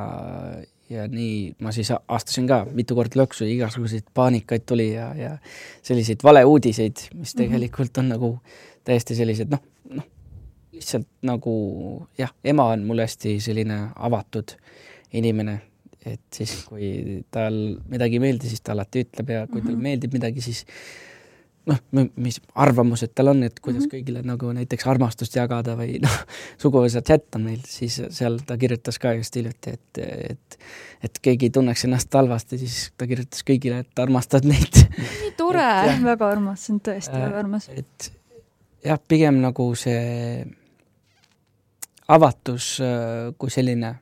ja 0.89 1.07
nii 1.07 1.55
ma 1.59 1.71
siis 1.71 1.91
astusin 2.07 2.47
ka 2.47 2.65
mitu 2.71 2.95
korda 2.95 3.23
lõksu, 3.23 3.47
igasuguseid 3.47 4.13
paanikaid 4.13 4.65
tuli 4.65 4.93
ja, 4.93 5.13
ja 5.15 5.37
selliseid 5.81 6.23
valeuudiseid, 6.23 6.97
mis 7.13 7.35
mhm. 7.35 7.43
tegelikult 7.43 7.97
on 7.97 8.09
nagu 8.09 8.39
täiesti 8.83 9.15
sellised 9.15 9.49
noh, 9.49 9.61
noh, 9.89 10.05
lihtsalt 10.81 11.07
nagu 11.27 11.53
jah, 12.19 12.33
ema 12.43 12.71
on 12.73 12.87
mul 12.87 13.03
hästi 13.03 13.37
selline 13.43 13.77
avatud 13.95 14.55
inimene, 15.17 15.59
et 16.07 16.23
siis, 16.33 16.63
kui 16.65 17.21
tal 17.31 17.55
midagi 17.91 18.17
ei 18.17 18.25
meeldi, 18.25 18.49
siis 18.49 18.63
ta 18.65 18.73
alati 18.75 19.05
ütleb 19.05 19.29
ja 19.29 19.45
kui 19.47 19.61
mm 19.61 19.67
-hmm. 19.67 19.87
meeldib 19.87 20.13
midagi, 20.17 20.41
siis 20.41 20.65
noh, 21.69 21.77
mis 22.15 22.39
arvamused 22.57 23.11
tal 23.15 23.31
on, 23.33 23.43
et 23.43 23.59
kuidas 23.59 23.83
mm 23.83 23.87
-hmm. 23.87 23.95
kõigile 23.95 24.23
nagu 24.25 24.51
näiteks 24.51 24.87
armastust 24.87 25.35
jagada 25.35 25.75
või 25.77 25.99
noh, 26.01 26.17
suguvõsa 26.63 27.01
chat 27.01 27.35
on 27.35 27.43
meil, 27.49 27.59
siis 27.67 28.01
seal 28.09 28.39
ta 28.45 28.57
kirjutas 28.57 28.99
ka 28.99 29.13
just 29.13 29.35
hiljuti, 29.35 29.69
et, 29.77 29.97
et 30.29 30.57
et 31.03 31.19
keegi 31.21 31.45
ei 31.45 31.49
tunneks 31.49 31.85
ennast 31.85 32.13
halvasti, 32.13 32.57
siis 32.57 32.91
ta 32.97 33.07
kirjutas 33.07 33.43
kõigile, 33.43 33.79
et 33.79 33.99
armastad 33.99 34.45
neid. 34.45 34.81
nii 34.97 35.31
tore, 35.37 35.69
väga 36.03 36.27
armas, 36.27 36.65
see 36.65 36.73
on 36.73 36.81
tõesti 36.81 37.15
äh, 37.15 37.21
väga 37.27 37.39
armas. 37.39 37.69
et 37.69 38.11
jah, 38.85 38.99
pigem 39.07 39.41
nagu 39.41 39.75
see 39.75 40.45
avatus 42.07 42.79
äh, 42.81 43.33
kui 43.37 43.49
selline, 43.49 43.95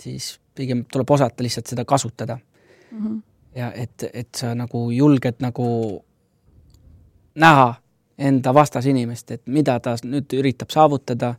siis 0.00 0.38
pigem 0.54 0.84
tuleb 0.92 1.10
osata 1.10 1.42
lihtsalt 1.42 1.66
seda 1.66 1.84
kasutada 1.84 2.38
mm. 2.38 3.06
-hmm. 3.06 3.20
ja 3.56 3.72
et, 3.72 4.04
et 4.12 4.34
sa 4.34 4.54
nagu 4.54 4.90
julged 4.90 5.40
nagu 5.40 5.68
näha 7.34 7.74
enda 8.18 8.54
vastasinimest, 8.54 9.30
et 9.30 9.42
mida 9.46 9.80
ta 9.80 9.94
nüüd 10.04 10.32
üritab 10.34 10.70
saavutada, 10.74 11.34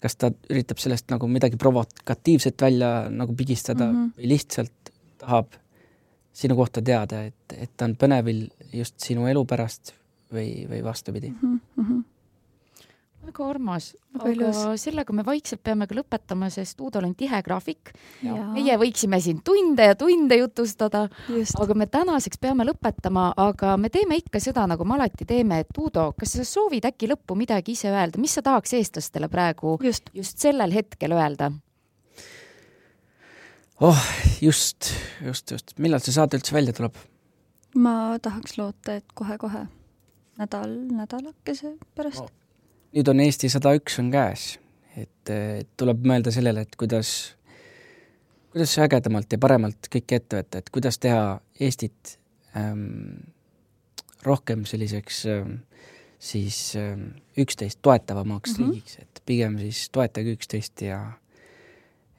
kas 0.00 0.16
ta 0.16 0.30
üritab 0.50 0.78
sellest 0.78 1.10
nagu 1.10 1.26
midagi 1.26 1.56
provokatiivset 1.56 2.62
välja 2.62 3.10
nagu 3.10 3.34
pigistada 3.34 3.92
mm 3.92 3.96
-hmm. 3.96 4.12
või 4.18 4.28
lihtsalt 4.28 4.92
tahab 5.18 5.46
sinu 6.32 6.56
kohta 6.56 6.82
teada, 6.82 7.24
et, 7.24 7.52
et 7.56 7.70
ta 7.76 7.84
on 7.84 7.96
põnevil 7.96 8.48
just 8.72 9.00
sinu 9.00 9.26
elu 9.26 9.44
pärast 9.44 9.94
või, 10.32 10.68
või 10.70 10.84
vastupidi 10.84 11.30
mm. 11.30 11.60
-hmm 11.76 12.11
väga 13.22 13.44
armas, 13.46 13.88
aga 14.18 14.50
sellega 14.80 15.14
me 15.14 15.24
vaikselt 15.26 15.62
peame 15.64 15.86
ka 15.88 15.96
lõpetama, 15.96 16.48
sest 16.52 16.80
Uudol 16.82 17.06
on 17.06 17.14
tihe 17.18 17.38
graafik. 17.44 17.92
meie 18.22 18.76
võiksime 18.80 19.20
siin 19.22 19.42
tunde 19.44 19.86
ja 19.92 19.96
tunde 19.98 20.36
jutustada, 20.40 21.06
aga 21.62 21.76
me 21.78 21.86
tänaseks 21.86 22.40
peame 22.42 22.66
lõpetama, 22.68 23.32
aga 23.36 23.76
me 23.76 23.90
teeme 23.94 24.18
ikka 24.20 24.40
seda, 24.42 24.66
nagu 24.70 24.84
me 24.84 24.96
alati 24.98 25.26
teeme, 25.28 25.62
et 25.62 25.78
Uudo, 25.78 26.12
kas 26.18 26.36
sa 26.38 26.46
soovid 26.48 26.88
äkki 26.90 27.10
lõppu 27.12 27.36
midagi 27.38 27.76
ise 27.76 27.92
öelda, 27.92 28.20
mis 28.22 28.34
sa 28.34 28.42
tahaks 28.42 28.74
eestlastele 28.78 29.30
praegu 29.32 29.78
just, 29.82 30.10
just 30.14 30.38
sellel 30.42 30.74
hetkel 30.74 31.16
öelda? 31.16 31.52
oh, 33.80 34.04
just, 34.42 34.92
just, 35.24 35.50
just, 35.50 35.74
millal 35.78 36.02
see 36.02 36.14
saade 36.14 36.38
üldse 36.38 36.54
välja 36.54 36.74
tuleb? 36.76 36.98
ma 37.74 38.18
tahaks 38.22 38.58
loota, 38.58 38.98
et 39.00 39.16
kohe-kohe, 39.16 39.66
nädal, 40.42 40.78
nädalakese 40.92 41.76
pärast. 41.96 42.26
No 42.26 42.41
nüüd 42.92 43.08
on 43.08 43.22
Eesti 43.24 43.50
sada 43.52 43.72
üks 43.76 43.98
on 44.02 44.10
käes, 44.12 44.56
et 45.00 45.32
tuleb 45.80 46.04
mõelda 46.08 46.32
sellele, 46.34 46.66
et 46.66 46.76
kuidas, 46.80 47.32
kuidas 48.52 48.74
ägedamalt 48.84 49.32
ja 49.32 49.40
paremalt 49.40 49.88
kõike 49.92 50.20
ette 50.20 50.42
võtta, 50.42 50.60
et 50.60 50.70
kuidas 50.74 51.00
teha 51.00 51.38
Eestit 51.60 52.16
ähm, 52.58 53.24
rohkem 54.26 54.66
selliseks 54.68 55.24
ähm, 55.32 55.56
siis 56.22 56.76
ähm, 56.76 57.08
üksteist 57.38 57.80
toetavamaks 57.82 58.58
mm 58.58 58.64
-hmm. 58.64 58.70
riigiks, 58.70 58.98
et 58.98 59.22
pigem 59.26 59.58
siis 59.58 59.88
toetage 59.90 60.36
üksteist 60.36 60.82
ja, 60.82 61.00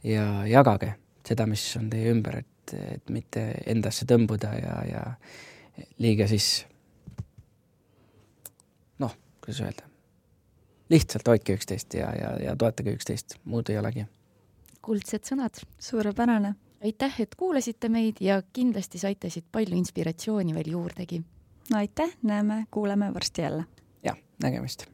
ja 0.04 0.48
jagage 0.48 0.96
seda, 1.28 1.46
mis 1.46 1.64
on 1.78 1.90
teie 1.90 2.12
ümber, 2.12 2.38
et, 2.38 2.74
et 2.74 3.10
mitte 3.10 3.46
endasse 3.66 4.06
tõmbuda 4.06 4.54
ja, 4.60 4.76
ja 4.90 5.04
liiga 6.00 6.28
siis 6.28 6.66
noh, 9.00 9.16
kuidas 9.42 9.62
öelda 9.62 9.93
lihtsalt 10.94 11.28
hoidke 11.28 11.58
üksteist 11.58 11.94
ja, 11.98 12.12
ja, 12.16 12.34
ja 12.44 12.56
toetage 12.60 12.94
üksteist, 12.98 13.38
muud 13.50 13.70
ei 13.70 13.80
olegi. 13.82 14.06
kuldsed 14.82 15.26
sõnad. 15.30 15.62
suurepärane. 15.80 16.56
aitäh, 16.84 17.22
et 17.22 17.36
kuulasite 17.36 17.90
meid 17.90 18.22
ja 18.22 18.42
kindlasti 18.54 19.00
saite 19.00 19.30
siit 19.30 19.46
palju 19.52 19.78
inspiratsiooni 19.78 20.56
veel 20.56 20.72
juurdegi. 20.78 21.22
no 21.72 21.78
aitäh, 21.78 22.18
näeme, 22.24 22.66
kuuleme 22.72 23.14
varsti 23.14 23.42
jälle. 23.42 23.66
jah, 24.04 24.18
nägemist. 24.44 24.88